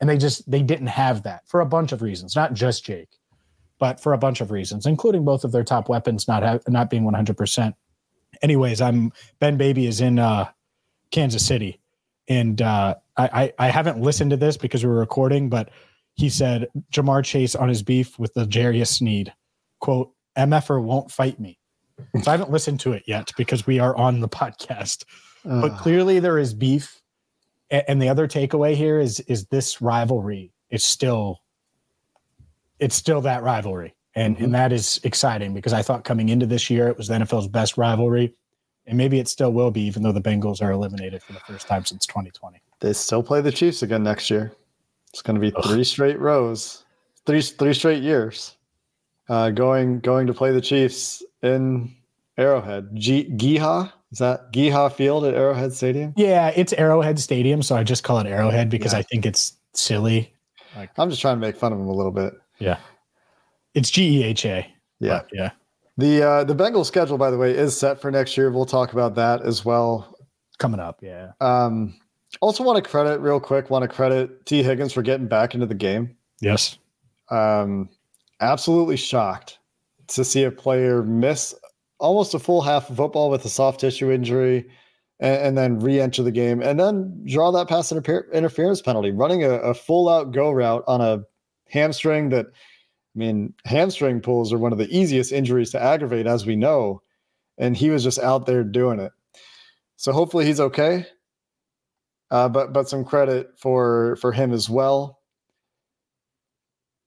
And 0.00 0.10
they 0.10 0.18
just 0.18 0.48
they 0.50 0.62
didn't 0.62 0.88
have 0.88 1.22
that 1.22 1.46
for 1.46 1.60
a 1.60 1.66
bunch 1.66 1.92
of 1.92 2.02
reasons, 2.02 2.34
not 2.34 2.54
just 2.54 2.84
Jake, 2.84 3.18
but 3.78 4.00
for 4.00 4.12
a 4.12 4.18
bunch 4.18 4.40
of 4.40 4.50
reasons, 4.50 4.84
including 4.86 5.24
both 5.24 5.44
of 5.44 5.52
their 5.52 5.64
top 5.64 5.88
weapons 5.88 6.26
not 6.26 6.42
ha- 6.42 6.58
not 6.68 6.90
being 6.90 7.04
100. 7.04 7.36
percent 7.36 7.74
Anyways, 8.42 8.80
I'm 8.80 9.12
Ben 9.38 9.56
Baby 9.56 9.86
is 9.86 10.00
in 10.00 10.18
uh, 10.18 10.48
Kansas 11.12 11.46
City, 11.46 11.80
and 12.28 12.60
uh, 12.60 12.96
I, 13.16 13.52
I 13.58 13.66
I 13.66 13.68
haven't 13.68 14.00
listened 14.00 14.30
to 14.30 14.36
this 14.36 14.56
because 14.56 14.84
we 14.84 14.90
were 14.90 14.98
recording, 14.98 15.48
but 15.48 15.70
he 16.14 16.28
said 16.28 16.68
Ja'Marr 16.92 17.24
Chase 17.24 17.54
on 17.54 17.68
his 17.68 17.82
beef 17.82 18.18
with 18.18 18.34
the 18.34 18.44
Jarius 18.46 18.88
Sneed. 18.88 19.32
Quote 19.80 20.12
MFer 20.36 20.82
won't 20.82 21.10
fight 21.10 21.38
me. 21.38 21.58
So 22.22 22.30
I 22.30 22.32
haven't 22.32 22.50
listened 22.50 22.80
to 22.80 22.92
it 22.92 23.04
yet 23.06 23.30
because 23.36 23.66
we 23.66 23.78
are 23.78 23.96
on 23.96 24.20
the 24.20 24.28
podcast. 24.28 25.04
But 25.44 25.72
Uh, 25.72 25.78
clearly 25.78 26.18
there 26.20 26.38
is 26.38 26.54
beef. 26.54 27.00
And 27.70 28.00
the 28.00 28.08
other 28.08 28.28
takeaway 28.28 28.74
here 28.74 29.00
is 29.00 29.20
is 29.20 29.46
this 29.46 29.80
rivalry 29.80 30.52
is 30.70 30.84
still 30.84 31.40
it's 32.78 32.94
still 32.94 33.20
that 33.22 33.42
rivalry. 33.42 33.94
And 34.14 34.38
and 34.38 34.54
that 34.54 34.72
is 34.72 35.00
exciting 35.02 35.54
because 35.54 35.72
i 35.72 35.82
thought 35.82 36.04
coming 36.04 36.28
into 36.28 36.46
this 36.46 36.70
year 36.70 36.88
it 36.88 36.96
was 36.96 37.08
the 37.08 37.14
nfl's 37.14 37.48
best 37.48 37.76
rivalry. 37.76 38.34
And 38.86 38.98
maybe 38.98 39.18
it 39.18 39.28
still 39.28 39.52
will 39.52 39.70
be 39.70 39.80
even 39.82 40.02
though 40.02 40.12
the 40.12 40.20
bengals 40.20 40.62
are 40.62 40.70
eliminated 40.70 41.22
for 41.22 41.32
the 41.32 41.40
first 41.40 41.66
time 41.66 41.84
since 41.84 42.06
2020 42.06 42.60
they 42.80 42.92
still 42.92 43.22
play 43.22 43.40
the 43.40 43.52
Chiefs 43.52 43.82
again 43.82 44.02
next 44.02 44.30
year. 44.30 44.52
It's 45.12 45.22
going 45.22 45.34
to 45.34 45.40
be 45.40 45.52
three 45.62 45.84
straight 45.84 46.18
rows, 46.18 46.84
three 47.26 47.40
three 47.42 47.74
straight 47.74 48.02
years, 48.02 48.56
uh, 49.28 49.50
going 49.50 50.00
going 50.00 50.26
to 50.26 50.34
play 50.34 50.52
the 50.52 50.60
Chiefs 50.60 51.22
in 51.42 51.94
Arrowhead. 52.36 52.90
G- 52.94 53.30
GEHA 53.36 53.92
is 54.12 54.18
that 54.18 54.52
GEHA 54.52 54.92
Field 54.92 55.24
at 55.24 55.34
Arrowhead 55.34 55.72
Stadium? 55.72 56.12
yeah 56.16 56.52
it's 56.54 56.72
arrowhead 56.74 57.18
stadium 57.18 57.62
so 57.62 57.74
i 57.76 57.82
just 57.82 58.04
call 58.04 58.18
it 58.20 58.26
arrowhead 58.26 58.70
because 58.70 58.92
Yeah. 58.92 59.00
i 59.00 59.02
think 59.02 59.26
it's 59.26 59.54
silly 59.72 60.32
I'm 60.96 61.10
just 61.10 61.20
trying 61.20 61.36
to 61.36 61.40
make 61.40 61.56
fun 61.56 61.72
of 61.72 61.78
him 61.80 61.86
a 61.88 61.92
little 61.92 62.12
bit. 62.12 62.34
yeah 62.58 62.78
it's 63.74 63.90
g-e-h-a 63.90 64.66
Yeah. 65.00 65.22
yeah 65.32 65.50
The 65.96 66.22
uh, 66.22 66.44
the 66.44 66.54
Bengals 66.54 66.86
schedule, 66.86 67.18
by 67.18 67.30
the 67.30 67.38
way, 67.38 67.52
is 67.56 67.76
set 67.76 68.00
for 68.00 68.10
next 68.10 68.36
year. 68.36 68.50
We'll 68.50 68.66
talk 68.66 68.92
about 68.92 69.14
that 69.16 69.42
as 69.42 69.64
well. 69.64 70.16
coming 70.58 70.80
up 70.80 70.98
yeah 71.02 71.32
Um, 71.40 71.94
also, 72.40 72.64
want 72.64 72.82
to 72.82 72.88
credit 72.88 73.20
real 73.20 73.40
quick. 73.40 73.70
Want 73.70 73.82
to 73.82 73.88
credit 73.88 74.46
Tee 74.46 74.62
Higgins 74.62 74.92
for 74.92 75.02
getting 75.02 75.28
back 75.28 75.54
into 75.54 75.66
the 75.66 75.74
game. 75.74 76.16
yes 76.40 76.78
Um, 77.30 77.88
absolutely 78.40 78.96
shocked 78.96 79.58
to 80.08 80.24
see 80.24 80.44
a 80.44 80.50
player 80.50 81.02
miss 81.02 81.54
almost 81.98 82.34
a 82.34 82.38
full 82.38 82.60
half 82.60 82.90
of 82.90 82.96
football 82.96 83.30
with 83.30 83.44
a 83.44 83.48
soft 83.48 83.80
tissue 83.80 84.10
injury, 84.10 84.68
and, 85.20 85.36
and 85.36 85.58
then 85.58 85.78
re-enter 85.78 86.22
the 86.22 86.32
game, 86.32 86.60
and 86.62 86.78
then 86.78 87.24
draw 87.26 87.50
that 87.50 87.68
pass 87.68 87.92
interfer- 87.92 88.30
interference 88.32 88.82
penalty, 88.82 89.10
running 89.10 89.44
a, 89.44 89.50
a 89.50 89.74
full-out 89.74 90.32
go 90.32 90.50
route 90.50 90.84
on 90.86 91.00
a 91.00 91.22
hamstring 91.68 92.30
that. 92.30 92.46
I 93.16 93.20
mean, 93.20 93.54
hamstring 93.64 94.20
pulls 94.20 94.52
are 94.52 94.58
one 94.58 94.72
of 94.72 94.78
the 94.78 94.88
easiest 94.90 95.30
injuries 95.30 95.70
to 95.70 95.80
aggravate, 95.80 96.26
as 96.26 96.44
we 96.44 96.56
know. 96.56 97.00
And 97.58 97.76
he 97.76 97.90
was 97.90 98.02
just 98.02 98.18
out 98.18 98.46
there 98.46 98.64
doing 98.64 98.98
it. 98.98 99.12
So 99.94 100.10
hopefully 100.10 100.44
he's 100.44 100.58
okay. 100.58 101.06
Uh, 102.30 102.48
but 102.48 102.72
but 102.72 102.88
some 102.88 103.04
credit 103.04 103.50
for 103.58 104.16
for 104.16 104.32
him 104.32 104.52
as 104.52 104.68
well. 104.68 105.20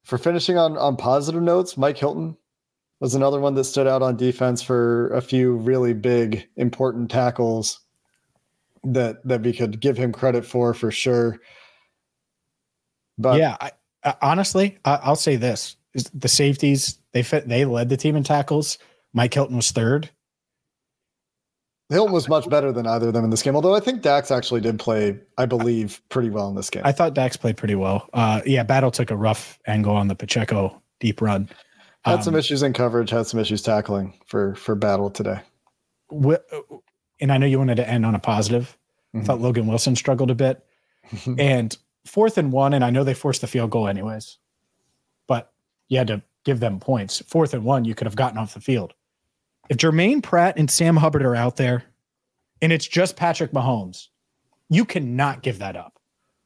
For 0.04 0.18
finishing 0.18 0.58
on 0.58 0.78
on 0.78 0.96
positive 0.96 1.42
notes, 1.42 1.78
Mike 1.78 1.98
Hilton 1.98 2.38
was 3.00 3.14
another 3.14 3.40
one 3.40 3.54
that 3.56 3.66
stood 3.66 3.88
out 3.88 4.02
on 4.02 4.16
defense 4.16 4.62
for 4.62 5.10
a 5.10 5.22
few 5.22 5.56
really 5.56 5.94
big 5.94 6.48
important 6.56 7.12
tackles 7.12 7.82
that 8.84 9.26
that 9.28 9.42
we 9.42 9.54
could 9.54 9.80
give 9.80 9.98
him 9.98 10.12
credit 10.12 10.46
for 10.46 10.74
for 10.74 10.92
sure. 10.92 11.40
But 13.18 13.40
yeah, 13.40 13.58
I, 13.60 13.72
I, 14.04 14.16
honestly, 14.22 14.78
I, 14.86 15.00
I'll 15.04 15.16
say 15.16 15.36
this: 15.36 15.76
the 16.14 16.28
safeties 16.28 17.00
they 17.12 17.24
fit, 17.24 17.48
they 17.48 17.66
led 17.66 17.90
the 17.90 17.98
team 17.98 18.16
in 18.16 18.24
tackles. 18.24 18.78
Mike 19.14 19.34
Hilton 19.34 19.56
was 19.56 19.72
third. 19.72 20.10
Hilton 21.90 22.14
was 22.14 22.28
much 22.28 22.50
better 22.50 22.72
than 22.72 22.86
either 22.86 23.08
of 23.08 23.14
them 23.14 23.24
in 23.24 23.30
this 23.30 23.42
game. 23.42 23.56
Although 23.56 23.74
I 23.76 23.80
think 23.80 24.02
Dax 24.02 24.30
actually 24.30 24.60
did 24.62 24.78
play, 24.78 25.18
I 25.38 25.46
believe, 25.46 26.02
pretty 26.10 26.30
well 26.30 26.50
in 26.50 26.56
this 26.56 26.70
game. 26.70 26.82
I 26.86 26.92
thought 26.92 27.14
Dax 27.14 27.38
played 27.38 27.56
pretty 27.56 27.76
well. 27.76 28.10
Uh, 28.14 28.42
yeah, 28.46 28.64
Battle 28.64 28.92
took 28.92 29.10
a 29.10 29.16
rough 29.16 29.58
angle 29.68 29.96
on 29.96 30.08
the 30.10 30.16
Pacheco 30.16 30.82
deep 31.00 31.22
run. 31.22 31.50
had 32.04 32.24
some 32.24 32.34
Um, 32.36 32.40
issues 32.40 32.64
in 32.64 32.74
coverage, 32.74 33.10
had 33.10 33.28
some 33.28 33.40
issues 33.40 33.62
tackling 33.62 34.14
for 34.28 34.56
for 34.56 34.76
battle 34.76 35.10
today. 35.10 35.40
wi- 36.10 36.40
and 37.20 37.32
I 37.34 37.38
know 37.38 37.46
you 37.46 37.58
wanted 37.58 37.76
to 37.76 37.90
end 37.90 38.06
on 38.06 38.16
a 38.16 38.20
positive. 38.20 38.78
I 39.14 39.18
Mhm. 39.20 39.26
thought 39.26 39.42
Logan 39.42 39.68
Wilson 39.68 39.96
struggled 39.96 40.32
a 40.32 40.36
bit. 40.36 40.64
and 41.38 41.76
fourth 42.06 42.38
and 42.38 42.52
one, 42.52 42.74
and 42.74 42.84
I 42.84 42.90
know 42.92 43.04
they 43.04 43.14
forced 43.14 43.42
the 43.42 43.48
field 43.48 43.72
goal 43.72 43.88
anyways, 43.90 44.38
but 45.28 45.52
you 45.90 45.98
had 45.98 46.08
to 46.08 46.22
give 46.46 46.60
them 46.62 46.80
points. 46.80 47.22
Fourth 47.28 47.54
and 47.54 47.64
one, 47.66 47.84
you 47.86 47.94
could 47.96 48.08
have 48.08 48.16
gotten 48.16 48.38
off 48.38 48.54
the 48.54 48.62
field. 48.62 48.94
If 49.70 49.78
Germaine 49.78 50.22
Pratt 50.22 50.58
and 50.58 50.70
Sam 50.70 50.96
Hubbard 50.96 51.24
are 51.24 51.36
out 51.36 51.58
there 51.58 51.84
and 52.62 52.72
it's 52.72 52.88
just 52.88 53.16
Patrick 53.16 53.52
Mahomes, 53.52 54.08
you 54.70 54.86
cannot 54.86 55.44
give 55.44 55.60
that 55.60 55.76
up. 55.76 56.00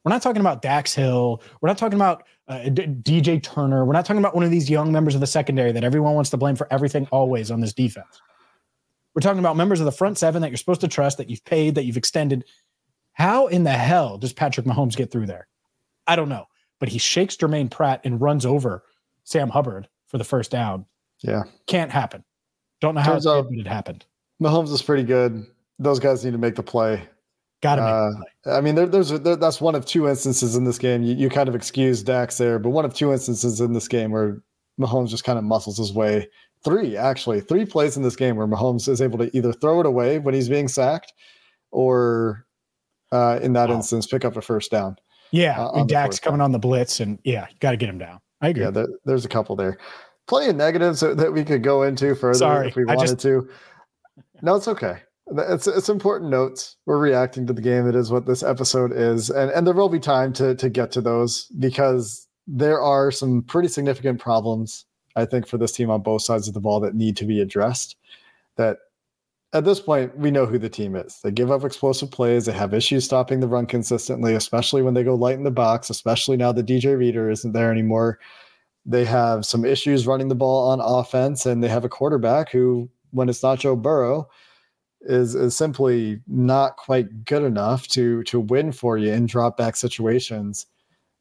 We're 0.04 0.12
not 0.12 0.22
talking 0.22 0.40
about 0.40 0.62
Dax 0.62 0.96
Hill. 0.96 1.42
We're 1.62 1.70
not 1.70 1.78
talking 1.78 1.98
about 1.98 2.24
uh, 2.48 2.70
D- 2.70 2.88
DJ 2.88 3.42
Turner. 3.42 3.86
We're 3.86 3.94
not 3.94 4.06
talking 4.06 4.20
about 4.20 4.34
one 4.34 4.44
of 4.44 4.50
these 4.50 4.70
young 4.70 4.92
members 4.92 5.14
of 5.14 5.22
the 5.22 5.28
secondary 5.28 5.72
that 5.72 5.84
everyone 5.84 6.16
wants 6.16 6.32
to 6.32 6.38
blame 6.38 6.56
for 6.56 6.68
everything 6.72 7.08
always 7.12 7.52
on 7.52 7.62
this 7.62 7.74
defense. 7.74 8.20
We're 9.14 9.22
talking 9.22 9.40
about 9.40 9.58
members 9.58 9.80
of 9.80 9.86
the 9.86 9.92
front 9.92 10.18
seven 10.18 10.42
that 10.42 10.50
you're 10.50 10.58
supposed 10.58 10.82
to 10.82 10.88
trust, 10.88 11.18
that 11.18 11.30
you've 11.30 11.46
paid, 11.46 11.76
that 11.76 11.86
you've 11.86 11.98
extended. 11.98 12.46
How 13.14 13.48
in 13.48 13.64
the 13.64 13.72
hell 13.72 14.18
does 14.18 14.34
Patrick 14.34 14.66
Mahomes 14.66 14.96
get 14.96 15.12
through 15.12 15.28
there? 15.28 15.48
I 16.08 16.16
don't 16.16 16.30
know. 16.30 16.46
But 16.80 16.90
he 16.90 16.98
shakes 16.98 17.36
Germaine 17.36 17.70
Pratt 17.70 18.02
and 18.04 18.20
runs 18.20 18.46
over 18.46 18.84
Sam 19.24 19.50
Hubbard 19.50 19.88
for 20.08 20.18
the 20.18 20.24
first 20.24 20.50
down. 20.50 20.86
Yeah, 21.20 21.44
Can't 21.68 21.92
happen. 21.92 22.24
Don't 22.82 22.96
know 22.96 23.02
how 23.02 23.14
Turns 23.14 23.26
it, 23.26 23.30
out- 23.30 23.50
did, 23.50 23.58
but 23.58 23.68
it 23.68 23.70
happened. 23.70 24.06
Mahomes 24.42 24.72
is 24.72 24.82
pretty 24.82 25.04
good. 25.04 25.46
Those 25.80 26.00
guys 26.00 26.26
need 26.26 26.32
to 26.32 26.38
make 26.38 26.56
the 26.56 26.64
play. 26.64 27.02
Got 27.62 27.76
to 27.76 27.82
make 27.82 27.90
Uh, 27.92 28.10
the 28.10 28.26
play. 28.44 28.54
I 28.54 28.62
mean, 28.62 28.76
there, 28.76 28.88
there's 28.88 29.10
there, 29.10 29.36
that's 29.36 29.62
one 29.62 29.76
of 29.76 29.86
two 29.86 30.08
instances 30.08 30.56
in 30.56 30.64
this 30.66 30.80
game. 30.80 31.04
You, 31.04 31.14
you 31.16 31.30
kind 31.30 31.48
of 31.48 31.54
excuse 31.56 32.02
Dax 32.04 32.38
there, 32.38 32.58
but 32.60 32.70
one 32.72 32.84
of 32.86 32.94
two 32.94 33.12
instances 33.12 33.62
in 33.62 33.74
this 33.74 33.88
game 33.88 34.12
where 34.12 34.42
Mahomes 34.80 35.10
just 35.10 35.24
kind 35.24 35.38
of 35.38 35.46
muscles 35.46 35.78
his 35.78 35.94
way. 35.94 36.28
Three 36.64 36.98
actually, 36.98 37.42
three 37.42 37.66
plays 37.66 37.98
in 37.98 38.04
this 38.04 38.16
game 38.16 38.36
where 38.36 38.48
Mahomes 38.48 38.88
is 38.88 39.02
able 39.02 39.18
to 39.20 39.36
either 39.36 39.54
throw 39.54 39.80
it 39.80 39.86
away 39.86 40.18
when 40.20 40.34
he's 40.34 40.50
being 40.50 40.68
sacked, 40.68 41.14
or 41.72 42.46
uh, 43.12 43.40
in 43.42 43.54
that 43.54 43.70
Wow. 43.70 43.76
instance, 43.76 44.08
pick 44.08 44.26
up 44.26 44.38
a 44.38 44.42
first 44.42 44.72
down. 44.72 44.96
Yeah, 45.32 45.64
uh, 45.64 45.72
and 45.80 45.90
Dax 45.90 46.20
coming 46.20 46.42
on 46.42 46.52
the 46.52 46.60
blitz, 46.60 47.00
and 47.00 47.20
yeah, 47.24 47.46
you 47.50 47.56
got 47.60 47.72
to 47.72 47.78
get 47.78 47.90
him 47.90 47.98
down. 47.98 48.20
I 48.42 48.50
agree. 48.50 48.64
Yeah, 48.64 48.72
there, 48.72 48.88
there's 49.06 49.26
a 49.26 49.30
couple 49.30 49.56
there. 49.56 49.78
Plenty 50.32 50.52
of 50.52 50.56
negatives 50.56 51.02
that, 51.02 51.34
we 51.34 51.44
could 51.44 51.62
go 51.62 51.84
into 51.84 52.16
further 52.16 52.38
Sorry, 52.38 52.70
if 52.70 52.76
we 52.78 52.86
wanted 52.86 53.02
just- 53.02 53.20
to. 53.20 53.50
No, 54.42 54.56
it's 54.56 54.70
okay. 54.70 55.00
It's 55.28 55.68
it's 55.68 55.90
important 55.90 56.32
notes. 56.32 56.78
We're 56.86 57.00
reacting 57.00 57.46
to 57.48 57.54
the 57.54 57.62
game. 57.62 57.86
It 57.86 57.96
is 57.98 58.14
what 58.14 58.26
this 58.26 58.42
episode 58.42 58.94
is, 58.94 59.30
and 59.30 59.52
and 59.52 59.68
there 59.68 59.74
will 59.74 59.90
be 59.90 60.00
time 60.00 60.32
to 60.34 60.56
to 60.56 60.70
get 60.70 60.90
to 60.94 61.02
those 61.02 61.48
because 61.60 62.30
there 62.48 62.80
are 62.80 63.12
some 63.12 63.42
pretty 63.44 63.68
significant 63.68 64.22
problems 64.22 64.86
I 65.18 65.26
think 65.26 65.48
for 65.48 65.58
this 65.58 65.74
team 65.74 65.90
on 65.90 66.02
both 66.02 66.22
sides 66.22 66.48
of 66.48 66.54
the 66.54 66.62
ball 66.62 66.80
that 66.80 66.96
need 66.96 67.18
to 67.18 67.26
be 67.26 67.42
addressed. 67.42 67.98
That 68.56 68.78
at 69.52 69.66
this 69.66 69.82
point, 69.82 70.18
we 70.18 70.32
know 70.32 70.46
who 70.46 70.58
the 70.58 70.70
team 70.70 70.96
is. 70.96 71.20
They 71.22 71.32
give 71.32 71.52
up 71.52 71.66
explosive 71.66 72.10
plays. 72.10 72.46
They 72.46 72.54
have 72.54 72.74
issues 72.74 73.04
stopping 73.04 73.42
the 73.42 73.50
run 73.50 73.66
consistently, 73.66 74.36
especially 74.36 74.82
when 74.82 74.94
they 74.94 75.04
go 75.04 75.14
light 75.16 75.36
in 75.36 75.44
the 75.44 75.52
box, 75.52 75.90
especially 75.90 76.38
now 76.38 76.54
that 76.54 76.68
DJ 76.68 76.98
Reader 76.98 77.30
isn't 77.30 77.52
there 77.52 77.70
anymore. 77.70 78.18
They 78.86 79.06
have 79.06 79.46
some 79.46 79.64
issues 79.64 80.08
running 80.08 80.28
the 80.28 80.36
ball 80.36 80.70
on 80.70 80.80
offense, 80.80 81.46
and 81.46 81.64
they 81.64 81.68
have 81.70 81.86
a 81.86 81.90
quarterback 81.90 82.52
who, 82.52 82.90
when 83.12 83.30
it's 83.30 83.44
not 83.44 83.60
Joe 83.60 83.76
Burrow, 83.76 84.28
is 85.02 85.36
is 85.36 85.56
simply 85.56 86.20
not 86.28 86.78
quite 86.78 87.26
good 87.26 87.44
enough 87.44 87.88
to 87.90 88.24
to 88.24 88.40
win 88.40 88.72
for 88.72 88.98
you 88.98 89.12
in 89.12 89.26
drop 89.26 89.58
back 89.58 89.76
situations 89.76 90.68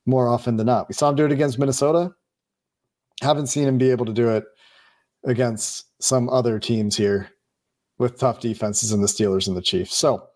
more 0.07 0.29
often 0.29 0.57
than 0.57 0.66
not. 0.66 0.88
We 0.88 0.94
saw 0.94 1.11
him 1.11 1.16
do 1.16 1.25
it 1.25 1.33
against 1.33 1.59
Minnesota. 1.59 2.12
Haven't 3.23 3.49
seen 3.49 3.68
him 3.68 3.79
be 3.79 3.90
able 3.90 4.07
to 4.07 4.12
do 4.12 4.31
it 4.31 4.44
against 5.25 5.87
some 6.03 6.29
other 6.31 6.59
teams 6.59 6.96
here 6.96 7.29
with 7.99 8.18
tough 8.18 8.40
defenses 8.40 8.92
in 8.92 9.03
the 9.03 9.07
Steelers 9.07 9.46
and 9.46 9.57
the 9.57 9.62
Chiefs. 9.62 9.94
So 9.94 10.27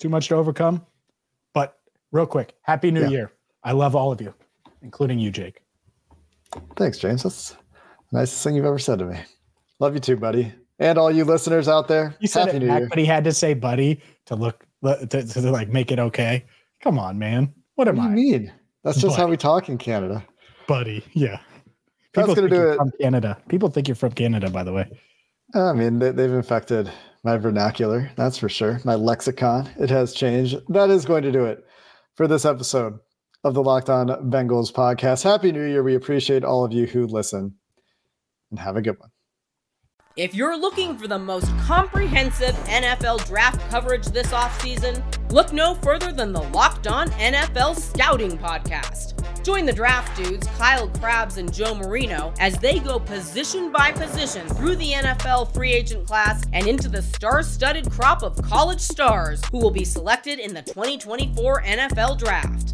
too 0.00 0.08
much 0.08 0.28
to 0.28 0.34
overcome. 0.34 0.84
But 1.52 1.78
real 2.10 2.26
quick, 2.26 2.54
happy 2.62 2.90
new 2.90 3.02
yeah. 3.02 3.08
year. 3.08 3.32
I 3.62 3.72
love 3.72 3.94
all 3.94 4.10
of 4.12 4.20
you, 4.20 4.34
including 4.82 5.18
you, 5.18 5.30
Jake. 5.30 5.63
Thanks, 6.76 6.98
James. 6.98 7.22
That's 7.22 7.50
the 7.50 7.56
nicest 8.18 8.42
thing 8.42 8.54
you've 8.54 8.64
ever 8.64 8.78
said 8.78 8.98
to 9.00 9.06
me. 9.06 9.18
Love 9.80 9.94
you 9.94 10.00
too, 10.00 10.16
buddy. 10.16 10.52
And 10.78 10.98
all 10.98 11.10
you 11.10 11.24
listeners 11.24 11.68
out 11.68 11.88
there. 11.88 12.14
You 12.20 12.28
said 12.28 12.46
happy 12.46 12.64
it 12.64 12.68
back, 12.68 12.82
but 12.88 12.98
he 12.98 13.04
had 13.04 13.24
to 13.24 13.32
say 13.32 13.54
buddy 13.54 14.02
to 14.26 14.34
look 14.34 14.66
to, 14.84 15.06
to, 15.06 15.22
to, 15.24 15.50
like 15.50 15.68
make 15.68 15.92
it 15.92 15.98
okay. 15.98 16.44
Come 16.80 16.98
on, 16.98 17.18
man. 17.18 17.52
What 17.76 17.88
am 17.88 17.96
what 17.96 18.08
I? 18.08 18.14
mean? 18.14 18.52
That's 18.82 19.00
just 19.00 19.16
buddy. 19.16 19.22
how 19.22 19.28
we 19.28 19.36
talk 19.36 19.68
in 19.68 19.78
Canada. 19.78 20.24
Buddy, 20.66 21.04
yeah. 21.12 21.38
People 22.12 22.34
That's 22.34 22.40
gonna 22.40 22.48
do 22.48 22.68
it 22.70 22.76
from 22.76 22.90
Canada. 23.00 23.38
People 23.48 23.68
think 23.68 23.88
you're 23.88 23.94
from 23.94 24.12
Canada, 24.12 24.50
by 24.50 24.62
the 24.64 24.72
way. 24.72 24.90
I 25.54 25.72
mean, 25.72 25.98
they, 25.98 26.10
they've 26.10 26.32
infected 26.32 26.90
my 27.24 27.38
vernacular, 27.38 28.10
that's 28.16 28.36
for 28.36 28.50
sure. 28.50 28.80
My 28.84 28.94
lexicon, 28.94 29.70
it 29.78 29.88
has 29.88 30.12
changed. 30.12 30.58
That 30.68 30.90
is 30.90 31.06
going 31.06 31.22
to 31.22 31.32
do 31.32 31.46
it 31.46 31.64
for 32.14 32.28
this 32.28 32.44
episode 32.44 32.98
of 33.44 33.54
the 33.54 33.62
Locked 33.62 33.90
On 33.90 34.08
Bengals 34.30 34.72
podcast. 34.72 35.22
Happy 35.22 35.52
New 35.52 35.64
Year. 35.64 35.82
We 35.82 35.94
appreciate 35.94 36.44
all 36.44 36.64
of 36.64 36.72
you 36.72 36.86
who 36.86 37.06
listen 37.06 37.54
and 38.50 38.58
have 38.58 38.76
a 38.76 38.82
good 38.82 38.98
one. 38.98 39.10
If 40.16 40.32
you're 40.32 40.56
looking 40.56 40.96
for 40.96 41.08
the 41.08 41.18
most 41.18 41.48
comprehensive 41.58 42.54
NFL 42.66 43.26
draft 43.26 43.60
coverage 43.68 44.06
this 44.06 44.28
offseason, 44.28 45.02
look 45.32 45.52
no 45.52 45.74
further 45.74 46.12
than 46.12 46.32
the 46.32 46.42
Locked 46.42 46.86
On 46.86 47.10
NFL 47.10 47.76
Scouting 47.76 48.38
Podcast. 48.38 49.20
Join 49.44 49.66
the 49.66 49.72
draft 49.72 50.16
dudes, 50.16 50.46
Kyle 50.56 50.88
Crabbs 50.88 51.36
and 51.36 51.52
Joe 51.52 51.74
Marino, 51.74 52.32
as 52.38 52.56
they 52.58 52.78
go 52.78 52.98
position 52.98 53.72
by 53.72 53.90
position 53.90 54.48
through 54.48 54.76
the 54.76 54.92
NFL 54.92 55.52
free 55.52 55.72
agent 55.72 56.06
class 56.06 56.44
and 56.52 56.66
into 56.66 56.88
the 56.88 57.02
star 57.02 57.42
studded 57.42 57.90
crop 57.90 58.22
of 58.22 58.40
college 58.40 58.80
stars 58.80 59.42
who 59.50 59.58
will 59.58 59.72
be 59.72 59.84
selected 59.84 60.38
in 60.38 60.54
the 60.54 60.62
2024 60.62 61.62
NFL 61.62 62.18
Draft. 62.18 62.73